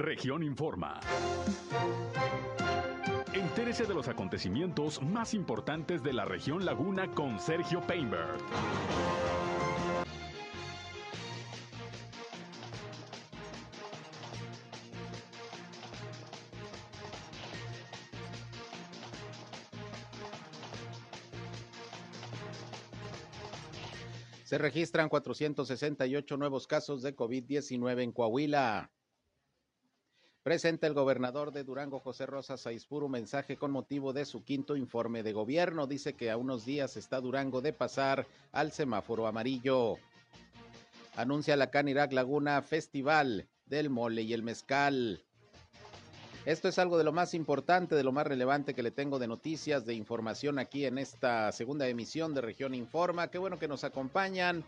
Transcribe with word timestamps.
Región 0.00 0.42
Informa. 0.42 0.98
Entérese 3.34 3.84
de 3.84 3.92
los 3.92 4.08
acontecimientos 4.08 5.02
más 5.02 5.34
importantes 5.34 6.02
de 6.02 6.14
la 6.14 6.24
región 6.24 6.64
Laguna 6.64 7.10
con 7.14 7.38
Sergio 7.38 7.82
Painberg. 7.86 8.38
Se 24.44 24.56
registran 24.56 25.10
468 25.10 26.38
nuevos 26.38 26.66
casos 26.66 27.02
de 27.02 27.14
COVID-19 27.14 28.02
en 28.02 28.12
Coahuila. 28.12 28.90
Presenta 30.50 30.88
el 30.88 30.94
gobernador 30.94 31.52
de 31.52 31.62
Durango, 31.62 32.00
José 32.00 32.26
Rosa 32.26 32.56
Saispur, 32.56 33.04
un 33.04 33.12
mensaje 33.12 33.56
con 33.56 33.70
motivo 33.70 34.12
de 34.12 34.24
su 34.24 34.42
quinto 34.42 34.74
informe 34.74 35.22
de 35.22 35.32
gobierno. 35.32 35.86
Dice 35.86 36.14
que 36.14 36.28
a 36.28 36.36
unos 36.36 36.64
días 36.64 36.96
está 36.96 37.20
Durango 37.20 37.60
de 37.60 37.72
pasar 37.72 38.26
al 38.50 38.72
semáforo 38.72 39.28
amarillo. 39.28 39.98
Anuncia 41.14 41.54
la 41.54 41.70
Canirac 41.70 42.12
Laguna 42.12 42.60
Festival 42.62 43.46
del 43.66 43.90
Mole 43.90 44.22
y 44.22 44.32
el 44.32 44.42
Mezcal. 44.42 45.22
Esto 46.44 46.66
es 46.66 46.80
algo 46.80 46.98
de 46.98 47.04
lo 47.04 47.12
más 47.12 47.32
importante, 47.34 47.94
de 47.94 48.02
lo 48.02 48.10
más 48.10 48.26
relevante 48.26 48.74
que 48.74 48.82
le 48.82 48.90
tengo 48.90 49.20
de 49.20 49.28
noticias, 49.28 49.86
de 49.86 49.94
información 49.94 50.58
aquí 50.58 50.84
en 50.84 50.98
esta 50.98 51.52
segunda 51.52 51.86
emisión 51.86 52.34
de 52.34 52.40
Región 52.40 52.74
Informa. 52.74 53.28
Qué 53.28 53.38
bueno 53.38 53.60
que 53.60 53.68
nos 53.68 53.84
acompañan. 53.84 54.64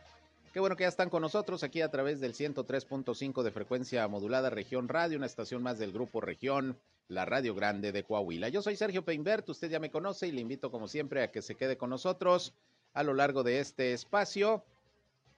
Qué 0.53 0.61
bueno 0.61 0.77
que 0.77 0.85
ya 0.85 0.89
están 0.89 1.09
con 1.09 1.23
nosotros 1.23 1.63
aquí 1.63 1.81
a 1.81 1.91
través 1.91 2.21
del 2.21 2.35
103.5 2.35 3.43
de 3.43 3.51
frecuencia 3.51 4.07
modulada 4.07 4.51
Región 4.51 4.87
Radio, 4.87 5.17
una 5.17 5.25
estación 5.25 5.63
más 5.63 5.79
del 5.79 5.93
grupo 5.93 6.21
Región, 6.21 6.79
la 7.09 7.25
Radio 7.25 7.55
Grande 7.55 7.91
de 7.91 8.05
Coahuila. 8.05 8.51
Yo 8.51 8.61
soy 8.61 8.77
Sergio 8.77 9.03
Peinbert, 9.03 9.49
usted 9.49 9.71
ya 9.71 9.81
me 9.81 9.91
conoce 9.91 10.29
y 10.29 10.33
le 10.33 10.43
invito 10.43 10.71
como 10.71 10.89
siempre 10.89 11.23
a 11.23 11.31
que 11.31 11.41
se 11.41 11.55
quede 11.55 11.79
con 11.79 11.89
nosotros 11.89 12.53
a 12.93 13.03
lo 13.03 13.15
largo 13.15 13.43
de 13.43 13.61
este 13.61 13.95
espacio. 13.95 14.63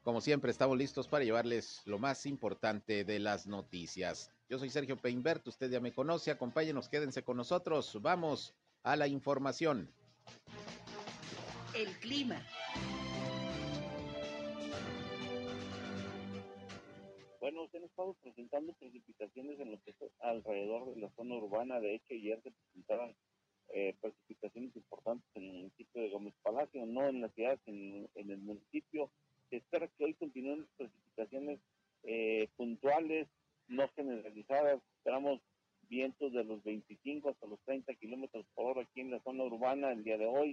Como 0.03 0.21
siempre, 0.21 0.51
estamos 0.51 0.77
listos 0.77 1.07
para 1.07 1.25
llevarles 1.25 1.83
lo 1.85 2.01
más 2.01 2.27
importante 2.27 3.05
de 3.05 3.21
las 3.21 3.47
noticias. 3.47 4.33
Yo 4.49 4.59
soy 4.59 4.69
Sergio 4.69 4.97
Peinbert, 4.97 5.47
usted 5.47 5.71
ya 5.71 5.79
me 5.79 5.93
conoce, 5.93 6.33
acompáñenos, 6.33 6.89
quédense 6.89 7.23
con 7.23 7.37
nosotros. 7.37 8.03
Vamos 8.03 8.53
a 8.83 8.97
la 8.97 9.07
información. 9.07 9.89
El 11.73 11.89
clima. 12.01 12.45
Bueno, 17.45 17.69
se 17.69 17.77
han 17.77 17.85
estado 17.85 18.15
presentando 18.23 18.73
precipitaciones 18.73 19.61
en 19.61 19.73
lo 19.73 19.79
alrededor 20.21 20.95
de 20.95 21.01
la 21.03 21.11
zona 21.11 21.35
urbana. 21.35 21.79
De 21.79 21.95
hecho, 21.95 22.15
ayer 22.15 22.41
se 22.43 22.51
presentaron 22.51 23.15
eh, 23.75 23.95
precipitaciones 24.01 24.75
importantes 24.75 25.29
en 25.35 25.43
el 25.43 25.53
municipio 25.53 26.01
de 26.01 26.09
Gómez 26.09 26.33
Palacio, 26.43 26.87
no 26.87 27.07
en 27.07 27.21
la 27.21 27.29
ciudad, 27.29 27.59
en, 27.67 28.09
en 28.15 28.31
el 28.31 28.39
municipio. 28.39 29.11
Se 29.51 29.57
espera 29.57 29.89
que 29.89 30.05
hoy 30.07 30.15
continúen 30.15 30.61
las 30.61 30.71
precipitaciones 30.79 31.61
eh, 32.05 32.49
puntuales 32.57 33.29
no 33.69 33.89
generalizadas. 33.89 34.81
Esperamos 34.97 35.43
vientos 35.91 36.33
de 36.33 36.45
los 36.45 36.65
25 36.65 37.29
hasta 37.29 37.47
los 37.47 37.61
30 37.67 37.95
kilómetros 37.97 38.47
por 38.55 38.71
hora 38.71 38.89
aquí 38.89 39.03
en 39.03 39.11
la 39.11 39.21
zona 39.21 39.45
urbana 39.45 39.93
el 39.93 40.03
día 40.03 40.17
de 40.17 40.25
hoy. 40.25 40.44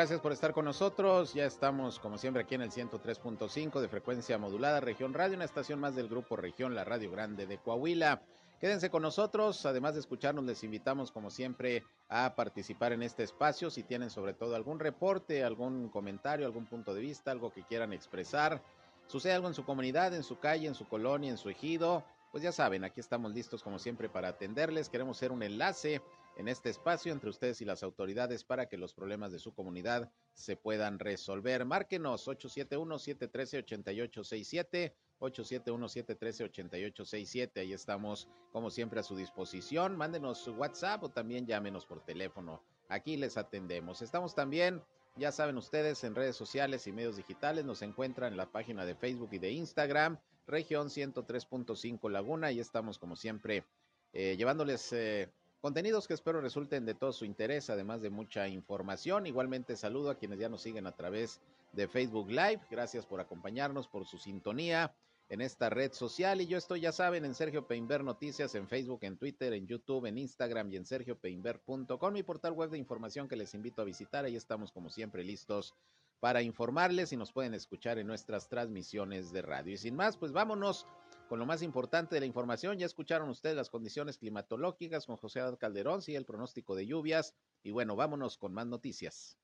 Gracias 0.00 0.20
por 0.22 0.32
estar 0.32 0.54
con 0.54 0.64
nosotros. 0.64 1.34
Ya 1.34 1.44
estamos, 1.44 1.98
como 1.98 2.16
siempre, 2.16 2.42
aquí 2.42 2.54
en 2.54 2.62
el 2.62 2.70
103.5 2.70 3.80
de 3.82 3.88
frecuencia 3.88 4.38
modulada, 4.38 4.80
Región 4.80 5.12
Radio, 5.12 5.36
una 5.36 5.44
estación 5.44 5.78
más 5.78 5.94
del 5.94 6.08
grupo 6.08 6.36
Región, 6.36 6.74
la 6.74 6.84
Radio 6.84 7.10
Grande 7.10 7.46
de 7.46 7.58
Coahuila. 7.58 8.22
Quédense 8.58 8.88
con 8.88 9.02
nosotros, 9.02 9.66
además 9.66 9.92
de 9.92 10.00
escucharnos, 10.00 10.46
les 10.46 10.64
invitamos, 10.64 11.12
como 11.12 11.30
siempre, 11.30 11.84
a 12.08 12.34
participar 12.34 12.94
en 12.94 13.02
este 13.02 13.24
espacio. 13.24 13.68
Si 13.68 13.82
tienen 13.82 14.08
sobre 14.08 14.32
todo 14.32 14.56
algún 14.56 14.78
reporte, 14.78 15.44
algún 15.44 15.90
comentario, 15.90 16.46
algún 16.46 16.64
punto 16.64 16.94
de 16.94 17.02
vista, 17.02 17.30
algo 17.30 17.52
que 17.52 17.64
quieran 17.64 17.92
expresar, 17.92 18.62
sucede 19.06 19.34
algo 19.34 19.48
en 19.48 19.54
su 19.54 19.66
comunidad, 19.66 20.14
en 20.14 20.22
su 20.22 20.38
calle, 20.38 20.66
en 20.66 20.74
su 20.74 20.88
colonia, 20.88 21.30
en 21.30 21.36
su 21.36 21.50
ejido, 21.50 22.04
pues 22.30 22.42
ya 22.42 22.52
saben, 22.52 22.84
aquí 22.84 23.00
estamos 23.00 23.34
listos, 23.34 23.62
como 23.62 23.78
siempre, 23.78 24.08
para 24.08 24.28
atenderles. 24.28 24.88
Queremos 24.88 25.16
ser 25.16 25.32
un 25.32 25.42
enlace 25.42 26.00
en 26.36 26.48
este 26.48 26.70
espacio 26.70 27.12
entre 27.12 27.28
ustedes 27.28 27.60
y 27.60 27.64
las 27.64 27.82
autoridades 27.82 28.44
para 28.44 28.68
que 28.68 28.78
los 28.78 28.94
problemas 28.94 29.32
de 29.32 29.40
su 29.40 29.52
comunidad 29.52 30.12
se 30.32 30.56
puedan 30.56 31.00
resolver. 31.00 31.64
Márquenos 31.64 32.28
871-713-8867, 32.28 34.92
871-713-8867. 35.20 37.60
Ahí 37.60 37.72
estamos, 37.72 38.28
como 38.52 38.70
siempre, 38.70 39.00
a 39.00 39.02
su 39.02 39.16
disposición. 39.16 39.96
Mándenos 39.96 40.38
su 40.38 40.52
WhatsApp 40.52 41.02
o 41.02 41.08
también 41.08 41.46
llámenos 41.46 41.84
por 41.84 42.04
teléfono. 42.04 42.62
Aquí 42.88 43.16
les 43.16 43.36
atendemos. 43.36 44.02
Estamos 44.02 44.34
también, 44.34 44.82
ya 45.16 45.32
saben 45.32 45.56
ustedes, 45.56 46.04
en 46.04 46.14
redes 46.14 46.36
sociales 46.36 46.86
y 46.86 46.92
medios 46.92 47.16
digitales. 47.16 47.64
Nos 47.64 47.82
encuentran 47.82 48.32
en 48.32 48.36
la 48.36 48.50
página 48.50 48.84
de 48.84 48.94
Facebook 48.94 49.30
y 49.32 49.38
de 49.38 49.50
Instagram, 49.50 50.18
región 50.46 50.88
103.5 50.88 52.10
Laguna. 52.10 52.52
Y 52.52 52.60
estamos, 52.60 52.98
como 52.98 53.16
siempre, 53.16 53.64
eh, 54.12 54.36
llevándoles... 54.36 54.92
Eh, 54.92 55.28
Contenidos 55.60 56.08
que 56.08 56.14
espero 56.14 56.40
resulten 56.40 56.86
de 56.86 56.94
todo 56.94 57.12
su 57.12 57.26
interés, 57.26 57.68
además 57.68 58.00
de 58.00 58.08
mucha 58.08 58.48
información. 58.48 59.26
Igualmente 59.26 59.76
saludo 59.76 60.08
a 60.08 60.14
quienes 60.14 60.38
ya 60.38 60.48
nos 60.48 60.62
siguen 60.62 60.86
a 60.86 60.96
través 60.96 61.38
de 61.74 61.86
Facebook 61.86 62.30
Live. 62.30 62.60
Gracias 62.70 63.04
por 63.04 63.20
acompañarnos, 63.20 63.86
por 63.86 64.06
su 64.06 64.16
sintonía 64.16 64.94
en 65.28 65.42
esta 65.42 65.68
red 65.68 65.92
social. 65.92 66.40
Y 66.40 66.46
yo 66.46 66.56
estoy, 66.56 66.80
ya 66.80 66.92
saben, 66.92 67.26
en 67.26 67.34
Sergio 67.34 67.66
Peinber 67.66 68.02
Noticias, 68.02 68.54
en 68.54 68.68
Facebook, 68.68 69.00
en 69.02 69.18
Twitter, 69.18 69.52
en 69.52 69.66
YouTube, 69.66 70.06
en 70.06 70.16
Instagram 70.16 70.72
y 70.72 70.76
en 70.76 70.86
sergiopeinber.com, 70.86 72.12
mi 72.14 72.22
portal 72.22 72.54
web 72.54 72.70
de 72.70 72.78
información 72.78 73.28
que 73.28 73.36
les 73.36 73.52
invito 73.52 73.82
a 73.82 73.84
visitar. 73.84 74.24
Ahí 74.24 74.36
estamos, 74.36 74.72
como 74.72 74.88
siempre, 74.88 75.22
listos 75.22 75.74
para 76.20 76.42
informarles 76.42 77.12
y 77.12 77.16
nos 77.16 77.32
pueden 77.32 77.54
escuchar 77.54 77.98
en 77.98 78.06
nuestras 78.06 78.48
transmisiones 78.48 79.32
de 79.32 79.42
radio. 79.42 79.74
Y 79.74 79.78
sin 79.78 79.96
más, 79.96 80.16
pues 80.16 80.32
vámonos 80.32 80.86
con 81.28 81.38
lo 81.38 81.46
más 81.46 81.62
importante 81.62 82.14
de 82.14 82.20
la 82.20 82.26
información. 82.26 82.78
Ya 82.78 82.86
escucharon 82.86 83.30
ustedes 83.30 83.56
las 83.56 83.70
condiciones 83.70 84.18
climatológicas 84.18 85.06
con 85.06 85.16
José 85.16 85.40
Calderón, 85.58 86.00
y 86.06 86.14
el 86.14 86.26
pronóstico 86.26 86.74
de 86.74 86.86
lluvias. 86.86 87.34
Y 87.62 87.70
bueno, 87.70 87.96
vámonos 87.96 88.36
con 88.36 88.52
más 88.52 88.66
noticias. 88.66 89.38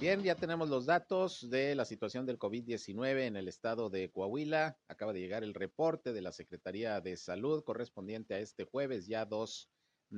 Bien, 0.00 0.22
ya 0.22 0.34
tenemos 0.34 0.68
los 0.68 0.86
datos 0.86 1.48
de 1.48 1.74
la 1.74 1.84
situación 1.84 2.26
del 2.26 2.38
COVID-19 2.38 3.26
en 3.26 3.36
el 3.36 3.48
estado 3.48 3.88
de 3.88 4.10
Coahuila. 4.10 4.76
Acaba 4.88 5.12
de 5.12 5.20
llegar 5.20 5.44
el 5.44 5.54
reporte 5.54 6.12
de 6.12 6.20
la 6.20 6.32
Secretaría 6.32 7.00
de 7.00 7.16
Salud 7.16 7.62
correspondiente 7.64 8.34
a 8.34 8.40
este 8.40 8.64
jueves, 8.64 9.06
ya 9.06 9.24
2 9.24 9.70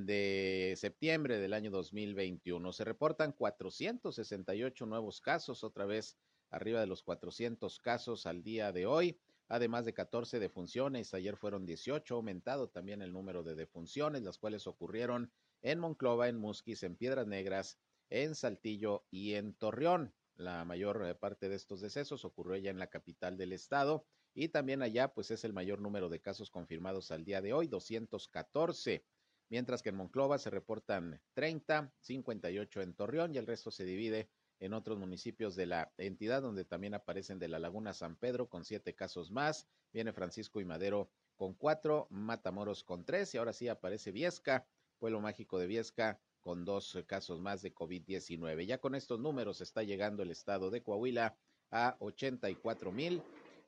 de 0.04 0.74
septiembre 0.76 1.38
del 1.38 1.54
año 1.54 1.70
2021. 1.70 2.70
Se 2.72 2.84
reportan 2.84 3.32
468 3.32 4.84
nuevos 4.84 5.22
casos, 5.22 5.64
otra 5.64 5.86
vez 5.86 6.18
arriba 6.50 6.80
de 6.80 6.86
los 6.86 7.02
400 7.02 7.78
casos 7.78 8.26
al 8.26 8.42
día 8.42 8.72
de 8.72 8.84
hoy, 8.84 9.18
además 9.48 9.86
de 9.86 9.94
14 9.94 10.38
defunciones. 10.38 11.14
Ayer 11.14 11.36
fueron 11.36 11.64
18, 11.64 12.14
aumentado 12.14 12.68
también 12.68 13.00
el 13.00 13.12
número 13.12 13.42
de 13.42 13.54
defunciones, 13.54 14.22
las 14.22 14.36
cuales 14.36 14.66
ocurrieron 14.66 15.32
en 15.62 15.78
Monclova, 15.78 16.28
en 16.28 16.36
Musquis, 16.36 16.82
en 16.82 16.96
Piedras 16.96 17.26
Negras, 17.26 17.78
en 18.10 18.34
Saltillo 18.34 19.06
y 19.10 19.32
en 19.32 19.54
Torreón. 19.54 20.12
La 20.36 20.66
mayor 20.66 21.06
eh, 21.06 21.14
parte 21.14 21.48
de 21.48 21.56
estos 21.56 21.80
decesos 21.80 22.26
ocurrió 22.26 22.56
ya 22.56 22.70
en 22.70 22.78
la 22.78 22.88
capital 22.88 23.38
del 23.38 23.54
estado 23.54 24.04
y 24.34 24.48
también 24.48 24.82
allá 24.82 25.14
pues 25.14 25.30
es 25.30 25.44
el 25.44 25.54
mayor 25.54 25.80
número 25.80 26.10
de 26.10 26.20
casos 26.20 26.50
confirmados 26.50 27.10
al 27.10 27.24
día 27.24 27.40
de 27.40 27.54
hoy, 27.54 27.66
214 27.66 29.02
mientras 29.48 29.82
que 29.82 29.90
en 29.90 29.96
Monclova 29.96 30.38
se 30.38 30.50
reportan 30.50 31.20
30, 31.34 31.92
58 32.00 32.82
en 32.82 32.94
Torreón 32.94 33.34
y 33.34 33.38
el 33.38 33.46
resto 33.46 33.70
se 33.70 33.84
divide 33.84 34.28
en 34.58 34.72
otros 34.72 34.98
municipios 34.98 35.54
de 35.54 35.66
la 35.66 35.92
entidad, 35.98 36.42
donde 36.42 36.64
también 36.64 36.94
aparecen 36.94 37.38
de 37.38 37.48
la 37.48 37.58
Laguna 37.58 37.92
San 37.92 38.16
Pedro 38.16 38.48
con 38.48 38.64
siete 38.64 38.94
casos 38.94 39.30
más, 39.30 39.68
viene 39.92 40.12
Francisco 40.12 40.60
y 40.60 40.64
Madero 40.64 41.10
con 41.36 41.54
cuatro, 41.54 42.06
Matamoros 42.10 42.82
con 42.82 43.04
tres, 43.04 43.34
y 43.34 43.38
ahora 43.38 43.52
sí 43.52 43.68
aparece 43.68 44.12
Viesca, 44.12 44.66
pueblo 44.98 45.20
mágico 45.20 45.58
de 45.58 45.66
Viesca, 45.66 46.18
con 46.40 46.64
dos 46.64 46.96
casos 47.06 47.40
más 47.40 47.60
de 47.60 47.74
COVID-19. 47.74 48.64
Ya 48.66 48.78
con 48.78 48.94
estos 48.94 49.20
números 49.20 49.60
está 49.60 49.82
llegando 49.82 50.22
el 50.22 50.30
estado 50.30 50.70
de 50.70 50.82
Coahuila 50.82 51.36
a 51.70 51.96
84 51.98 52.92
mil 52.92 53.22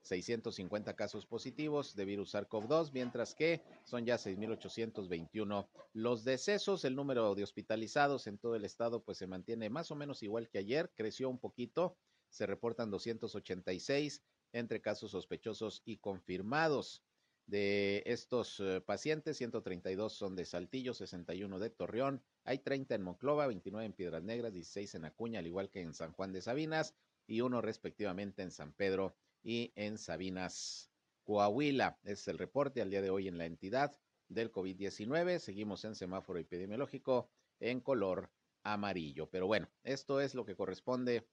650 0.09 0.97
casos 0.97 1.27
positivos 1.27 1.95
de 1.95 2.05
virus 2.05 2.35
SARS-CoV-2, 2.35 2.93
mientras 2.93 3.35
que 3.35 3.63
son 3.85 4.07
ya 4.07 4.17
6.821 4.17 5.69
los 5.93 6.25
decesos. 6.25 6.85
El 6.85 6.97
número 6.97 7.35
de 7.35 7.43
hospitalizados 7.43 8.27
en 8.27 8.39
todo 8.39 8.57
el 8.57 8.65
estado 8.65 9.03
pues 9.03 9.19
se 9.19 9.27
mantiene 9.27 9.69
más 9.71 9.91
o 9.91 9.95
menos 9.95 10.23
igual 10.23 10.49
que 10.49 10.59
ayer, 10.59 10.91
creció 10.97 11.29
un 11.29 11.39
poquito, 11.39 11.97
se 12.31 12.47
reportan 12.47 12.91
286 12.91 14.23
entre 14.53 14.81
casos 14.81 15.11
sospechosos 15.11 15.83
y 15.85 15.99
confirmados. 15.99 17.03
De 17.47 18.03
estos 18.05 18.61
eh, 18.61 18.83
pacientes, 18.83 19.39
132 19.39 20.13
son 20.13 20.37
de 20.37 20.45
Saltillo, 20.45 20.93
61 20.93 21.59
de 21.59 21.71
Torreón, 21.71 22.23
hay 22.45 22.59
30 22.59 22.95
en 22.95 23.03
Monclova, 23.03 23.47
29 23.47 23.87
en 23.87 23.93
Piedras 23.95 24.23
Negras, 24.23 24.53
16 24.53 24.97
en 24.97 25.07
Acuña, 25.07 25.39
al 25.39 25.47
igual 25.47 25.71
que 25.71 25.81
en 25.81 25.95
San 25.95 26.13
Juan 26.13 26.33
de 26.33 26.43
Sabinas, 26.43 26.95
y 27.27 27.41
uno 27.41 27.63
respectivamente 27.63 28.43
en 28.43 28.51
San 28.51 28.73
Pedro 28.73 29.17
y 29.43 29.73
en 29.77 29.99
Sabinas, 29.99 30.91
Coahuila. 31.25 31.99
Es 32.05 32.29
el 32.29 32.39
reporte 32.39 32.83
al 32.83 32.91
día 32.91 33.03
de 33.03 33.11
hoy 33.11 33.29
en 33.29 33.39
la 33.39 33.47
entidad 33.47 33.97
del 34.29 34.53
COVID-19. 34.53 35.39
Seguimos 35.39 35.85
en 35.85 35.95
semáforo 35.95 36.39
epidemiológico 36.39 37.31
en 37.61 37.81
color 37.81 38.31
amarillo. 38.63 39.29
Pero 39.31 39.47
bueno, 39.47 39.69
esto 39.83 40.21
es 40.21 40.35
lo 40.35 40.45
que 40.45 40.57
corresponde 40.57 41.27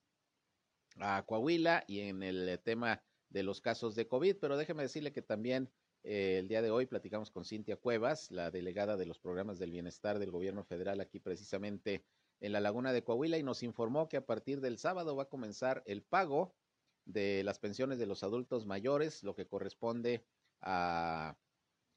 a 0.98 1.24
Coahuila 1.26 1.84
y 1.86 2.00
en 2.00 2.22
el 2.22 2.60
tema 2.62 3.02
de 3.28 3.42
los 3.42 3.60
casos 3.60 3.94
de 3.94 4.06
COVID, 4.06 4.36
pero 4.40 4.56
déjeme 4.56 4.82
decirle 4.82 5.12
que 5.12 5.22
también 5.22 5.70
eh, 6.04 6.38
el 6.38 6.48
día 6.48 6.62
de 6.62 6.70
hoy 6.70 6.86
platicamos 6.86 7.30
con 7.30 7.44
Cintia 7.44 7.76
Cuevas, 7.76 8.30
la 8.30 8.50
delegada 8.50 8.96
de 8.96 9.06
los 9.06 9.18
programas 9.18 9.58
del 9.58 9.72
bienestar 9.72 10.18
del 10.18 10.30
gobierno 10.30 10.64
federal 10.64 11.00
aquí 11.00 11.18
precisamente 11.18 12.04
en 12.40 12.52
la 12.52 12.60
laguna 12.60 12.92
de 12.92 13.02
Coahuila 13.02 13.38
y 13.38 13.42
nos 13.42 13.62
informó 13.62 14.08
que 14.08 14.16
a 14.16 14.26
partir 14.26 14.60
del 14.60 14.78
sábado 14.78 15.16
va 15.16 15.24
a 15.24 15.28
comenzar 15.28 15.82
el 15.86 16.02
pago 16.02 16.54
de 17.06 17.42
las 17.44 17.58
pensiones 17.58 17.98
de 17.98 18.06
los 18.06 18.22
adultos 18.22 18.66
mayores, 18.66 19.22
lo 19.22 19.34
que 19.34 19.46
corresponde 19.46 20.26
a 20.60 21.38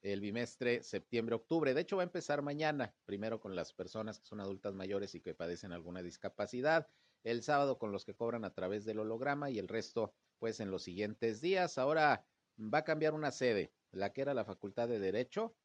el 0.01 0.21
bimestre 0.21 0.81
septiembre-octubre. 0.83 1.73
De 1.73 1.81
hecho, 1.81 1.97
va 1.97 2.03
a 2.03 2.05
empezar 2.05 2.41
mañana, 2.41 2.95
primero 3.05 3.41
con 3.41 3.55
las 3.55 3.73
personas 3.73 4.19
que 4.19 4.25
son 4.25 4.39
adultas 4.39 4.73
mayores 4.73 5.13
y 5.15 5.21
que 5.21 5.33
padecen 5.33 5.73
alguna 5.73 6.01
discapacidad, 6.01 6.87
el 7.23 7.43
sábado 7.43 7.77
con 7.77 7.91
los 7.91 8.05
que 8.05 8.15
cobran 8.15 8.45
a 8.45 8.53
través 8.53 8.85
del 8.85 8.99
holograma 8.99 9.49
y 9.49 9.59
el 9.59 9.67
resto, 9.67 10.13
pues, 10.37 10.61
en 10.61 10.71
los 10.71 10.83
siguientes 10.83 11.41
días. 11.41 11.77
Ahora 11.77 12.25
va 12.57 12.79
a 12.79 12.83
cambiar 12.85 13.13
una 13.13 13.31
sede 13.31 13.73
la 13.91 14.13
que 14.13 14.21
era 14.21 14.33
la 14.33 14.45
Facultad 14.45 14.87
de 14.87 14.99
Derecho, 14.99 15.57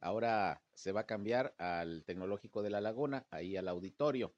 ahora 0.00 0.64
se 0.74 0.92
va 0.92 1.00
a 1.02 1.06
cambiar 1.06 1.54
al 1.58 2.04
Tecnológico 2.04 2.62
de 2.62 2.70
la 2.70 2.80
Laguna, 2.80 3.26
ahí 3.30 3.56
al 3.56 3.68
auditorio, 3.68 4.34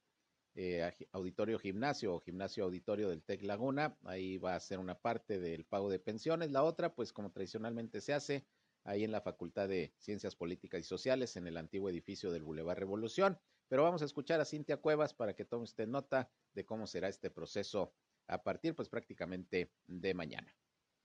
eh, 0.55 0.93
auditorio 1.13 1.59
gimnasio 1.59 2.15
o 2.15 2.21
gimnasio 2.21 2.65
auditorio 2.65 3.09
del 3.09 3.23
TEC 3.23 3.43
Laguna, 3.43 3.97
ahí 4.05 4.39
va 4.39 4.55
a 4.55 4.61
ser 4.61 4.79
una 4.79 4.99
parte 4.99 5.39
del 5.39 5.65
pago 5.65 5.89
de 5.91 5.99
pensiones, 5.99 6.51
la 6.51 6.65
otra, 6.65 6.95
pues 6.95 7.13
como 7.13 7.31
tradicionalmente 7.31 8.01
se 8.01 8.13
hace, 8.13 8.47
ahí 8.85 9.05
en 9.05 9.13
la 9.13 9.21
Facultad 9.21 9.69
de 9.69 9.93
Ciencias 9.99 10.35
Políticas 10.35 10.81
y 10.81 10.85
Sociales, 10.85 11.37
en 11.37 11.47
el 11.47 11.57
antiguo 11.57 11.89
edificio 11.89 12.33
del 12.33 12.43
Boulevard 12.43 12.79
Revolución. 12.79 13.39
Pero 13.69 13.85
vamos 13.85 14.03
a 14.03 14.07
escuchar 14.07 14.41
a 14.41 14.45
Cintia 14.45 14.79
Cuevas 14.79 15.15
para 15.15 15.35
que 15.35 15.45
tome 15.45 15.65
usted 15.65 15.87
nota 15.87 16.29
de 16.53 16.65
cómo 16.65 16.87
será 16.87 17.09
este 17.09 17.31
proceso 17.31 17.95
a 18.27 18.43
partir, 18.43 18.75
pues 18.75 18.89
prácticamente 18.89 19.71
de 19.87 20.15
mañana. 20.15 20.53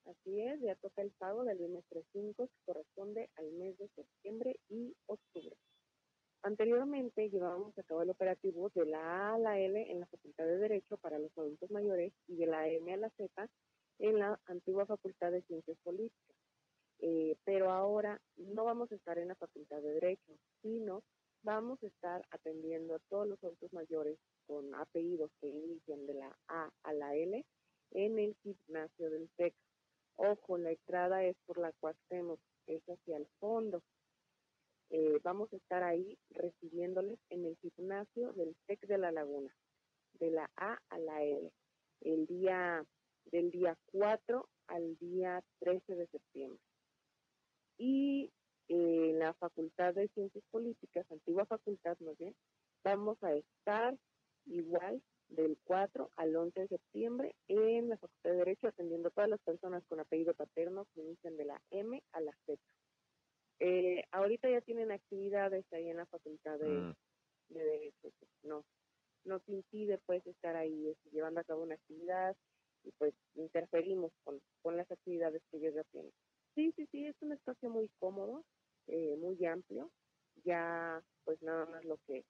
Así 0.05 0.41
es, 0.41 0.61
ya 0.61 0.75
toca 0.75 1.01
el 1.01 1.11
pago 1.11 1.43
del 1.43 1.57
bimestre 1.57 2.03
5 2.13 2.47
que 2.47 2.59
corresponde 2.65 3.29
al 3.35 3.51
mes 3.53 3.77
de 3.77 3.87
septiembre 3.89 4.59
y 4.69 4.95
octubre. 5.07 5.55
Anteriormente 6.45 7.27
llevábamos 7.31 7.75
a 7.75 7.81
cabo 7.81 8.03
el 8.03 8.11
operativo 8.11 8.69
de 8.75 8.85
la 8.85 8.99
A 8.99 9.33
a 9.33 9.39
la 9.39 9.59
L 9.59 9.91
en 9.91 9.99
la 9.99 10.05
Facultad 10.05 10.45
de 10.45 10.59
Derecho 10.59 10.95
para 10.97 11.17
los 11.17 11.35
adultos 11.35 11.71
mayores 11.71 12.13
y 12.27 12.35
de 12.35 12.45
la 12.45 12.67
M 12.67 12.93
a 12.93 12.97
la 12.97 13.09
Z 13.09 13.49
en 13.97 14.19
la 14.19 14.39
antigua 14.45 14.85
Facultad 14.85 15.31
de 15.31 15.41
Ciencias 15.41 15.75
Políticas. 15.83 16.35
Eh, 16.99 17.35
pero 17.45 17.71
ahora 17.71 18.21
no 18.37 18.63
vamos 18.63 18.91
a 18.91 18.95
estar 18.95 19.17
en 19.17 19.29
la 19.29 19.35
Facultad 19.35 19.81
de 19.81 19.93
Derecho, 19.93 20.33
sino 20.61 21.01
vamos 21.41 21.81
a 21.81 21.87
estar 21.87 22.21
atendiendo 22.29 22.93
a 22.93 22.99
todos 23.09 23.27
los 23.27 23.43
adultos 23.43 23.73
mayores 23.73 24.19
con 24.45 24.75
apellidos 24.75 25.31
que 25.41 25.47
inician 25.47 26.05
de 26.05 26.13
la 26.13 26.37
A 26.47 26.69
a 26.83 26.93
la 26.93 27.15
L 27.15 27.43
en 27.89 28.19
el 28.19 28.35
gimnasio 28.43 29.09
del 29.09 29.31
TEC 29.35 29.55
Ojo, 30.17 30.59
la 30.59 30.69
entrada 30.69 31.23
es 31.23 31.35
por 31.47 31.57
la 31.57 31.71
Cuauhtémoc, 31.73 32.39
es 32.67 32.83
hacia 32.83 33.17
el 33.17 33.27
fondo. 33.39 33.81
Eh, 34.89 35.19
vamos 35.23 35.51
a 35.51 35.57
estar 35.57 35.83
ahí 35.83 36.17
recibiéndoles 36.29 37.19
en 37.29 37.45
el 37.45 37.57
gimnasio 37.57 38.33
del 38.33 38.55
TEC 38.67 38.87
de 38.87 38.97
la 38.97 39.11
Laguna, 39.11 39.53
de 40.19 40.31
la 40.31 40.49
A 40.55 40.79
a 40.89 40.97
la 40.99 41.23
L, 41.23 41.51
el 42.01 42.27
día 42.27 42.85
del 43.31 43.51
día 43.51 43.77
4 43.91 44.47
al 44.67 44.97
día 44.97 45.43
13 45.59 45.95
de 45.95 46.07
septiembre. 46.07 46.59
Y 47.77 48.31
eh, 48.67 49.09
en 49.09 49.19
la 49.19 49.33
Facultad 49.33 49.93
de 49.93 50.07
Ciencias 50.09 50.43
Políticas, 50.51 51.05
antigua 51.11 51.45
facultad 51.45 51.97
más 51.99 52.17
bien, 52.17 52.35
vamos 52.83 53.21
a 53.23 53.33
estar 53.33 53.97
igual 54.45 55.01
del 55.29 55.57
4 55.63 56.11
al 56.15 56.35
11 56.35 56.61
de 56.61 56.67
septiembre 56.67 57.35
en 57.47 57.89
la 57.89 57.97
Facultad 57.97 58.29
de 58.29 58.37
Derecho, 58.37 58.67
atendiendo 58.67 59.09
a 59.09 59.11
todas 59.11 59.29
las 59.29 59.41
personas 59.41 59.83
con 59.87 59.99
apellido 59.99 60.33
paterno 60.33 60.85
que 60.93 61.01
inician 61.01 61.35
de 61.35 61.45
la 61.45 61.61
M 61.71 62.01
a 62.11 62.21
la 62.21 62.31
Z. 62.45 62.61
Eh, 63.59 64.03
ahorita 64.11 64.49
ya 64.49 64.61
tienen 64.61 64.91
actividades 64.91 65.65
ahí 65.71 65.89
en 65.89 65.97
la 65.97 66.05
Facultad 66.05 66.59
de, 66.59 66.67
mm. 66.67 66.95
Derecho, 67.49 68.11
pues, 68.19 68.31
no, 68.43 68.65
nos 69.23 69.47
impide 69.47 69.99
pues 70.05 70.25
estar 70.25 70.55
ahí 70.55 70.89
este, 70.89 71.09
llevando 71.11 71.39
a 71.39 71.43
cabo 71.43 71.63
una 71.63 71.75
actividad 71.75 72.35
y 72.83 72.91
pues 72.97 73.13
interferimos 73.35 74.11
con, 74.23 74.39
con 74.61 74.77
las 74.77 74.89
actividades 74.91 75.41
que 75.49 75.57
ellos 75.57 75.73
ya 75.75 75.83
tienen. 75.85 76.11
Sí, 76.55 76.73
sí, 76.75 76.87
sí, 76.91 77.05
es 77.05 77.15
un 77.21 77.33
espacio 77.33 77.69
muy 77.69 77.89
cómodo, 77.99 78.43
eh, 78.87 79.15
muy 79.17 79.43
amplio, 79.45 79.91
ya 80.43 81.03
pues 81.23 81.41
nada 81.41 81.65
más 81.65 81.83
lo 81.85 81.97
que 82.07 82.23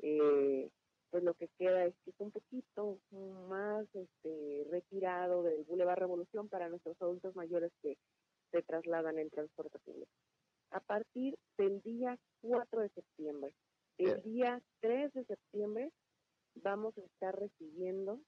eh, 0.00 0.70
pues 1.10 1.22
lo 1.22 1.34
que 1.34 1.48
queda 1.58 1.84
es 1.84 1.94
que 2.04 2.10
es 2.10 2.16
un 2.20 2.30
poquito 2.30 2.98
más 3.10 3.86
este, 3.94 4.66
retirado 4.70 5.42
del 5.42 5.62
Boulevard 5.64 5.98
Revolución 5.98 6.48
para 6.48 6.70
nuestros 6.70 7.00
adultos 7.02 7.36
mayores 7.36 7.70
que 7.82 7.98
se 8.50 8.62
trasladan 8.62 9.18
en 9.18 9.28
transporte 9.28 9.78
público. 9.80 10.11
A 10.72 10.80
partir 10.80 11.38
del 11.58 11.82
día 11.82 12.18
4 12.40 12.80
de 12.80 12.88
septiembre, 12.88 13.52
el 13.98 14.22
día 14.22 14.58
3 14.80 15.12
de 15.12 15.24
septiembre, 15.26 15.92
vamos 16.54 16.96
a 16.96 17.02
estar 17.02 17.38
recibiendo 17.38 18.18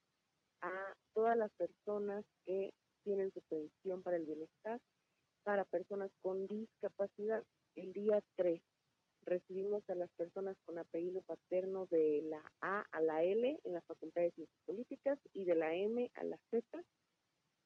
a 0.61 0.93
todas 1.15 1.35
las 1.35 1.51
personas 1.53 2.23
que 2.45 2.71
tienen 3.03 3.31
su 3.31 3.41
pensión 3.49 4.03
para 4.03 4.17
el 4.17 4.25
bienestar 4.25 4.79
para 5.43 5.65
personas 5.65 6.11
con 6.21 6.45
discapacidad. 6.45 7.43
El 7.75 7.93
día 7.93 8.21
3 8.35 8.61
recibimos 9.23 9.81
a 9.89 9.95
las 9.95 10.11
personas 10.11 10.55
con 10.65 10.77
apellido 10.77 11.23
paterno 11.23 11.87
de 11.87 12.21
la 12.29 12.43
A 12.61 12.85
a 12.91 13.01
la 13.01 13.23
L 13.23 13.59
en 13.63 13.73
la 13.73 13.81
Facultad 13.81 14.21
de 14.21 14.31
Ciencias 14.31 14.61
Políticas 14.67 15.19
y 15.33 15.45
de 15.45 15.55
la 15.55 15.73
M 15.73 16.11
a 16.13 16.23
la 16.23 16.37
Z 16.51 16.83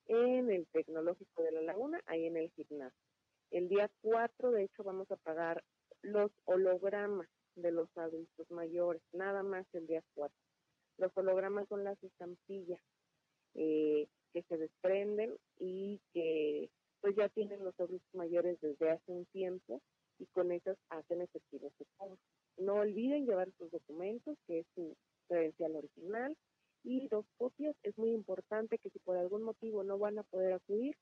en 0.05 0.49
el 0.49 0.67
Tecnológico 0.67 1.43
de 1.43 1.51
la 1.51 1.61
Laguna, 1.61 2.01
ahí 2.05 2.25
en 2.25 2.37
el 2.37 2.49
gimnasio. 2.51 3.08
El 3.51 3.67
día 3.67 3.89
4, 4.01 4.51
de 4.51 4.63
hecho, 4.63 4.83
vamos 4.83 5.09
a 5.11 5.15
pagar 5.17 5.63
los 6.01 6.31
hologramas 6.45 7.27
de 7.55 7.71
los 7.71 7.89
adultos 7.97 8.49
mayores, 8.51 9.01
nada 9.11 9.43
más 9.43 9.65
el 9.73 9.87
día 9.87 10.03
4. 10.15 10.35
Los 10.97 11.15
hologramas 11.17 11.67
son 11.67 11.83
las 11.83 12.01
estampillas 12.03 12.81
eh, 13.55 14.07
que 14.33 14.43
se 14.43 14.57
desprenden 14.57 15.35
y 15.57 15.99
que 16.13 16.69
pues 17.01 17.15
ya 17.15 17.29
tienen 17.29 17.63
los 17.63 17.77
adultos 17.79 18.13
mayores 18.13 18.59
desde 18.61 18.91
hace 18.91 19.11
un 19.11 19.25
tiempo 19.27 19.81
y 20.19 20.25
con 20.27 20.51
esas 20.51 20.77
hacen 20.89 21.21
efectivo 21.21 21.71
su 21.77 21.85
pago. 21.97 22.17
No 22.57 22.75
olviden 22.75 23.25
llevar 23.25 23.49
sus 23.57 23.71
documentos, 23.71 24.37
que 24.45 24.59
es 24.59 24.67
su 24.75 24.95
credencial 25.27 25.75
original, 25.77 26.35
y 26.83 27.07
dos 27.07 27.25
copias. 27.37 27.75
Es 27.83 27.97
muy 27.97 28.11
importante 28.11 28.77
que 28.77 28.89
si 28.89 28.99
por 28.99 29.17
algún 29.17 29.43
motivo 29.43 29.83
no 29.83 29.97
van 29.97 30.19
a 30.19 30.23
poder 30.23 30.53
acudir, 30.53 30.95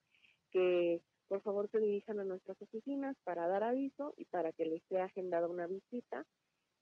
que 0.51 1.01
por 1.27 1.41
favor 1.41 1.69
se 1.71 1.79
dirijan 1.79 2.19
a 2.19 2.23
nuestras 2.23 2.61
oficinas 2.61 3.15
para 3.23 3.47
dar 3.47 3.63
aviso 3.63 4.13
y 4.17 4.25
para 4.25 4.51
que 4.53 4.65
les 4.65 4.83
sea 4.89 5.05
agendada 5.05 5.47
una 5.47 5.67
visita 5.67 6.25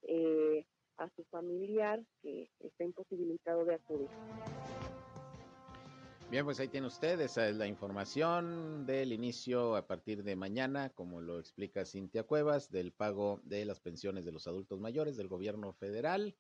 eh, 0.04 0.66
a 0.98 1.10
su 1.16 1.24
familiar 1.26 2.04
que 2.22 2.50
está 2.60 2.84
imposibilitado 2.84 3.66
de 3.66 3.76
acudir. 3.76 4.10
Bien, 6.30 6.44
pues 6.44 6.60
ahí 6.60 6.68
tiene 6.68 6.88
usted, 6.88 7.20
esa 7.22 7.48
es 7.48 7.56
la 7.56 7.68
información 7.68 8.86
del 8.86 9.14
inicio 9.14 9.76
a 9.76 9.86
partir 9.86 10.24
de 10.24 10.36
mañana, 10.36 10.90
como 10.90 11.22
lo 11.22 11.40
explica 11.40 11.86
Cintia 11.86 12.24
Cuevas, 12.24 12.72
del 12.72 12.92
pago 12.92 13.42
de 13.44 13.64
las 13.64 13.80
pensiones 13.80 14.26
de 14.26 14.32
los 14.32 14.48
adultos 14.48 14.80
mayores 14.80 15.18
del 15.18 15.28
gobierno 15.28 15.72
federal. 15.74 16.36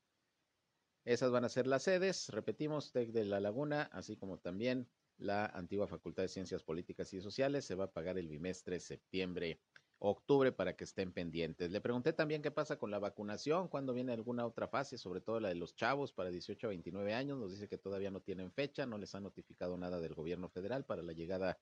Esas 1.05 1.31
van 1.31 1.45
a 1.45 1.49
ser 1.49 1.67
las 1.67 1.83
sedes, 1.83 2.29
repetimos, 2.29 2.91
TEC 2.91 3.11
de 3.11 3.25
La 3.25 3.39
Laguna, 3.39 3.83
así 3.93 4.17
como 4.17 4.39
también 4.39 4.89
la 5.17 5.45
antigua 5.45 5.87
Facultad 5.87 6.23
de 6.23 6.29
Ciencias 6.29 6.63
Políticas 6.63 7.13
y 7.13 7.21
Sociales, 7.21 7.65
se 7.65 7.75
va 7.75 7.85
a 7.85 7.91
pagar 7.91 8.17
el 8.17 8.27
bimestre 8.27 8.79
septiembre 8.79 9.59
octubre 9.99 10.51
para 10.51 10.75
que 10.75 10.83
estén 10.83 11.11
pendientes. 11.11 11.71
Le 11.71 11.81
pregunté 11.81 12.13
también 12.13 12.41
qué 12.41 12.51
pasa 12.51 12.77
con 12.77 12.91
la 12.91 12.99
vacunación, 12.99 13.67
cuándo 13.67 13.93
viene 13.93 14.13
alguna 14.13 14.45
otra 14.45 14.67
fase, 14.67 14.97
sobre 14.97 15.21
todo 15.21 15.39
la 15.39 15.49
de 15.49 15.55
los 15.55 15.75
chavos 15.75 16.11
para 16.11 16.29
18 16.29 16.67
a 16.67 16.69
29 16.69 17.13
años. 17.13 17.37
Nos 17.37 17.51
dice 17.51 17.67
que 17.67 17.77
todavía 17.77 18.11
no 18.11 18.21
tienen 18.21 18.51
fecha, 18.51 18.85
no 18.85 18.97
les 18.97 19.15
ha 19.15 19.19
notificado 19.19 19.77
nada 19.77 19.99
del 19.99 20.13
gobierno 20.13 20.49
federal 20.49 20.85
para 20.85 21.01
la 21.01 21.13
llegada 21.13 21.57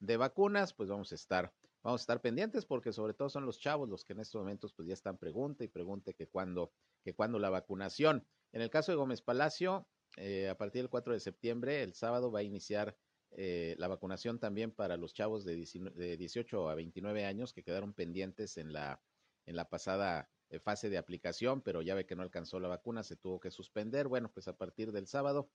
de 0.00 0.16
vacunas, 0.16 0.74
pues 0.74 0.88
vamos 0.88 1.12
a 1.12 1.14
estar, 1.14 1.52
vamos 1.82 2.00
a 2.00 2.02
estar 2.02 2.20
pendientes 2.20 2.66
porque 2.66 2.92
sobre 2.92 3.14
todo 3.14 3.28
son 3.28 3.46
los 3.46 3.58
chavos 3.58 3.88
los 3.88 4.04
que 4.04 4.12
en 4.12 4.20
estos 4.20 4.40
momentos 4.40 4.72
pues 4.74 4.88
ya 4.88 4.94
están 4.94 5.18
pregunta 5.18 5.64
y 5.64 5.68
pregunte 5.68 6.14
que 6.14 6.26
cuándo, 6.26 6.72
que 7.04 7.14
cuándo 7.14 7.38
la 7.38 7.50
vacunación. 7.50 8.26
En 8.52 8.60
el 8.60 8.70
caso 8.70 8.92
de 8.92 8.96
Gómez 8.96 9.22
Palacio, 9.22 9.86
eh, 10.16 10.48
a 10.48 10.56
partir 10.56 10.82
del 10.82 10.90
4 10.90 11.12
de 11.12 11.20
septiembre, 11.20 11.82
el 11.82 11.94
sábado 11.94 12.30
va 12.30 12.40
a 12.40 12.44
iniciar 12.44 12.96
eh, 13.36 13.74
la 13.78 13.88
vacunación 13.88 14.38
también 14.38 14.70
para 14.70 14.96
los 14.96 15.12
chavos 15.12 15.44
de, 15.44 15.56
de, 15.56 16.16
18 16.16 16.68
a 16.68 16.74
29 16.74 17.24
años 17.24 17.52
que 17.52 17.64
quedaron 17.64 17.92
pendientes 17.92 18.56
en 18.56 18.72
la, 18.72 19.02
en 19.46 19.56
la 19.56 19.68
pasada 19.68 20.30
eh, 20.50 20.60
fase 20.60 20.88
de 20.88 20.98
aplicación, 20.98 21.60
pero 21.62 21.82
ya 21.82 21.96
ve 21.96 22.06
que 22.06 22.14
no 22.14 22.22
alcanzó 22.22 22.60
la 22.60 22.68
vacuna, 22.68 23.02
se 23.02 23.16
tuvo 23.16 23.40
que 23.40 23.50
suspender. 23.50 24.06
Bueno, 24.06 24.30
pues 24.32 24.46
a 24.46 24.56
partir 24.56 24.92
del 24.92 25.08
sábado 25.08 25.50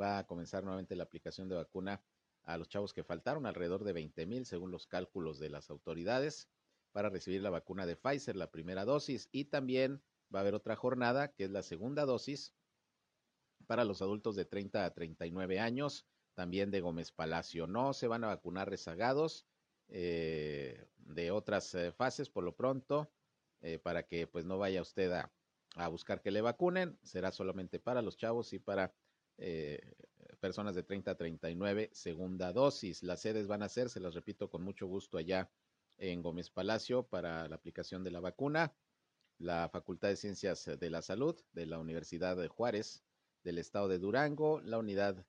va 0.00 0.18
a 0.18 0.26
comenzar 0.26 0.62
nuevamente 0.62 0.94
la 0.94 1.04
aplicación 1.04 1.48
de 1.48 1.56
vacuna 1.56 2.04
a 2.44 2.56
los 2.56 2.68
chavos 2.68 2.92
que 2.92 3.02
faltaron, 3.02 3.46
alrededor 3.46 3.84
de 3.84 3.94
20 3.94 4.26
mil, 4.26 4.46
según 4.46 4.70
los 4.70 4.86
cálculos 4.86 5.38
de 5.38 5.48
las 5.48 5.70
autoridades, 5.70 6.48
para 6.92 7.08
recibir 7.08 7.42
la 7.42 7.50
vacuna 7.50 7.86
de 7.86 7.96
Pfizer, 7.96 8.36
la 8.36 8.50
primera 8.50 8.84
dosis. 8.84 9.28
Y 9.32 9.46
también 9.46 10.02
va 10.32 10.38
a 10.38 10.42
haber 10.42 10.54
otra 10.54 10.76
jornada, 10.76 11.32
que 11.32 11.44
es 11.44 11.50
la 11.50 11.62
segunda 11.62 12.04
dosis, 12.04 12.54
para 13.66 13.84
los 13.84 14.02
adultos 14.02 14.36
de 14.36 14.44
30 14.44 14.84
a 14.84 14.94
39 14.94 15.60
años, 15.60 16.06
también 16.34 16.70
de 16.70 16.80
Gómez 16.80 17.12
Palacio. 17.12 17.66
No 17.66 17.92
se 17.92 18.06
van 18.08 18.24
a 18.24 18.28
vacunar 18.28 18.68
rezagados 18.68 19.46
eh, 19.88 20.86
de 20.96 21.30
otras 21.30 21.74
eh, 21.74 21.92
fases 21.92 22.28
por 22.30 22.44
lo 22.44 22.56
pronto, 22.56 23.10
eh, 23.60 23.78
para 23.78 24.06
que 24.06 24.26
pues 24.26 24.44
no 24.44 24.58
vaya 24.58 24.82
usted 24.82 25.12
a, 25.12 25.32
a, 25.76 25.88
buscar 25.88 26.20
que 26.20 26.30
le 26.30 26.40
vacunen. 26.40 26.98
Será 27.02 27.32
solamente 27.32 27.78
para 27.78 28.02
los 28.02 28.16
chavos 28.16 28.52
y 28.52 28.58
para 28.58 28.94
personas 30.38 30.76
de 30.76 30.84
30 30.84 31.10
a 31.10 31.16
39, 31.16 31.90
segunda 31.92 32.52
dosis. 32.52 33.02
Las 33.02 33.20
sedes 33.20 33.48
van 33.48 33.64
a 33.64 33.68
ser, 33.68 33.90
se 33.90 33.98
las 33.98 34.14
repito 34.14 34.48
con 34.48 34.62
mucho 34.62 34.86
gusto, 34.86 35.18
allá 35.18 35.50
en 35.96 36.22
Gómez 36.22 36.50
Palacio 36.50 37.02
para 37.04 37.48
la 37.48 37.56
aplicación 37.56 38.04
de 38.04 38.12
la 38.12 38.20
vacuna, 38.20 38.72
la 39.38 39.68
Facultad 39.70 40.08
de 40.08 40.16
Ciencias 40.16 40.64
de 40.78 40.90
la 40.90 41.02
Salud 41.02 41.40
de 41.52 41.66
la 41.66 41.80
Universidad 41.80 42.36
de 42.36 42.46
Juárez, 42.46 43.02
del 43.44 43.58
Estado 43.58 43.88
de 43.88 43.98
Durango, 43.98 44.60
la 44.62 44.78
Unidad 44.78 45.24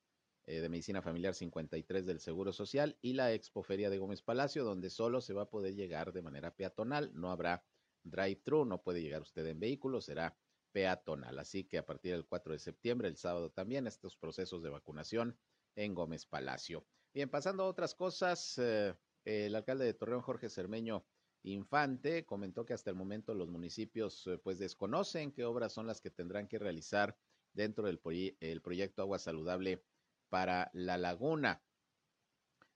eh, 0.46 0.60
de 0.60 0.68
Medicina 0.68 1.02
Familiar 1.02 1.34
53 1.34 2.06
del 2.06 2.18
Seguro 2.18 2.52
Social 2.52 2.96
y 3.02 3.12
la 3.12 3.32
Expoferia 3.32 3.90
de 3.90 3.98
Gómez 3.98 4.22
Palacio, 4.22 4.64
donde 4.64 4.90
solo 4.90 5.20
se 5.20 5.34
va 5.34 5.42
a 5.42 5.50
poder 5.50 5.74
llegar 5.74 6.12
de 6.12 6.22
manera 6.22 6.54
peatonal, 6.54 7.10
no 7.14 7.30
habrá 7.30 7.64
drive-thru, 8.04 8.64
no 8.64 8.82
puede 8.82 9.02
llegar 9.02 9.22
usted 9.22 9.46
en 9.46 9.60
vehículo, 9.60 10.00
será 10.00 10.36
peatonal. 10.72 11.38
Así 11.38 11.64
que 11.64 11.78
a 11.78 11.86
partir 11.86 12.12
del 12.12 12.26
4 12.26 12.52
de 12.52 12.58
septiembre, 12.58 13.08
el 13.08 13.16
sábado 13.16 13.50
también, 13.50 13.86
estos 13.86 14.16
procesos 14.16 14.62
de 14.62 14.70
vacunación 14.70 15.38
en 15.74 15.94
Gómez 15.94 16.26
Palacio. 16.26 16.86
Bien, 17.12 17.28
pasando 17.28 17.64
a 17.64 17.68
otras 17.68 17.94
cosas, 17.94 18.58
eh, 18.58 18.94
el 19.24 19.54
alcalde 19.54 19.84
de 19.84 19.94
Torreón, 19.94 20.22
Jorge 20.22 20.48
Cermeño 20.48 21.04
Infante, 21.42 22.24
comentó 22.24 22.64
que 22.64 22.74
hasta 22.74 22.90
el 22.90 22.96
momento 22.96 23.34
los 23.34 23.48
municipios 23.48 24.26
eh, 24.26 24.38
pues 24.38 24.58
desconocen 24.58 25.32
qué 25.32 25.44
obras 25.44 25.72
son 25.72 25.86
las 25.86 26.00
que 26.00 26.10
tendrán 26.10 26.48
que 26.48 26.58
realizar 26.58 27.16
dentro 27.56 27.86
del 27.86 28.00
el 28.40 28.62
proyecto 28.62 29.02
Agua 29.02 29.18
Saludable 29.18 29.82
para 30.28 30.70
la 30.74 30.98
Laguna. 30.98 31.62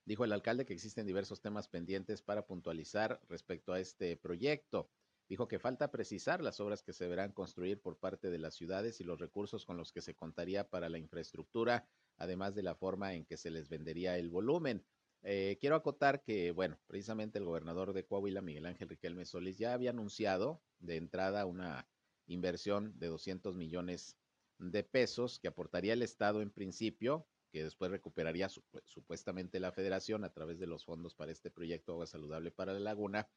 Dijo 0.03 0.25
el 0.25 0.33
alcalde 0.33 0.65
que 0.65 0.73
existen 0.73 1.05
diversos 1.05 1.41
temas 1.41 1.69
pendientes 1.69 2.21
para 2.21 2.45
puntualizar 2.45 3.21
respecto 3.29 3.71
a 3.71 3.79
este 3.79 4.17
proyecto. 4.17 4.89
Dijo 5.29 5.47
que 5.47 5.59
falta 5.59 5.91
precisar 5.91 6.41
las 6.41 6.59
obras 6.59 6.81
que 6.81 6.91
se 6.91 7.05
deberán 7.05 7.31
construir 7.31 7.79
por 7.79 7.97
parte 7.97 8.29
de 8.29 8.39
las 8.39 8.55
ciudades 8.55 8.99
y 8.99 9.03
los 9.05 9.19
recursos 9.19 9.65
con 9.65 9.77
los 9.77 9.93
que 9.93 10.01
se 10.01 10.15
contaría 10.15 10.67
para 10.67 10.89
la 10.89 10.97
infraestructura, 10.97 11.87
además 12.17 12.55
de 12.55 12.63
la 12.63 12.75
forma 12.75 13.13
en 13.13 13.23
que 13.23 13.37
se 13.37 13.51
les 13.51 13.69
vendería 13.69 14.17
el 14.17 14.29
volumen. 14.29 14.83
Eh, 15.21 15.57
quiero 15.61 15.75
acotar 15.75 16.23
que, 16.23 16.51
bueno, 16.51 16.79
precisamente 16.87 17.37
el 17.37 17.45
gobernador 17.45 17.93
de 17.93 18.03
Coahuila, 18.05 18.41
Miguel 18.41 18.65
Ángel 18.65 18.89
Riquelme 18.89 19.25
Solís, 19.25 19.57
ya 19.57 19.73
había 19.73 19.91
anunciado 19.91 20.61
de 20.79 20.97
entrada 20.97 21.45
una 21.45 21.87
inversión 22.25 22.97
de 22.97 23.07
200 23.07 23.55
millones 23.55 24.17
de 24.61 24.83
pesos 24.83 25.39
que 25.39 25.47
aportaría 25.47 25.93
el 25.93 26.03
Estado 26.03 26.41
en 26.41 26.51
principio, 26.51 27.27
que 27.51 27.63
después 27.63 27.91
recuperaría 27.91 28.47
supuestamente 28.85 29.59
la 29.59 29.71
federación 29.71 30.23
a 30.23 30.31
través 30.31 30.59
de 30.59 30.67
los 30.67 30.85
fondos 30.85 31.15
para 31.15 31.31
este 31.31 31.51
proyecto 31.51 31.93
Agua 31.93 32.05
Saludable 32.05 32.51
para 32.51 32.73
la 32.73 32.79
Laguna, 32.79 33.27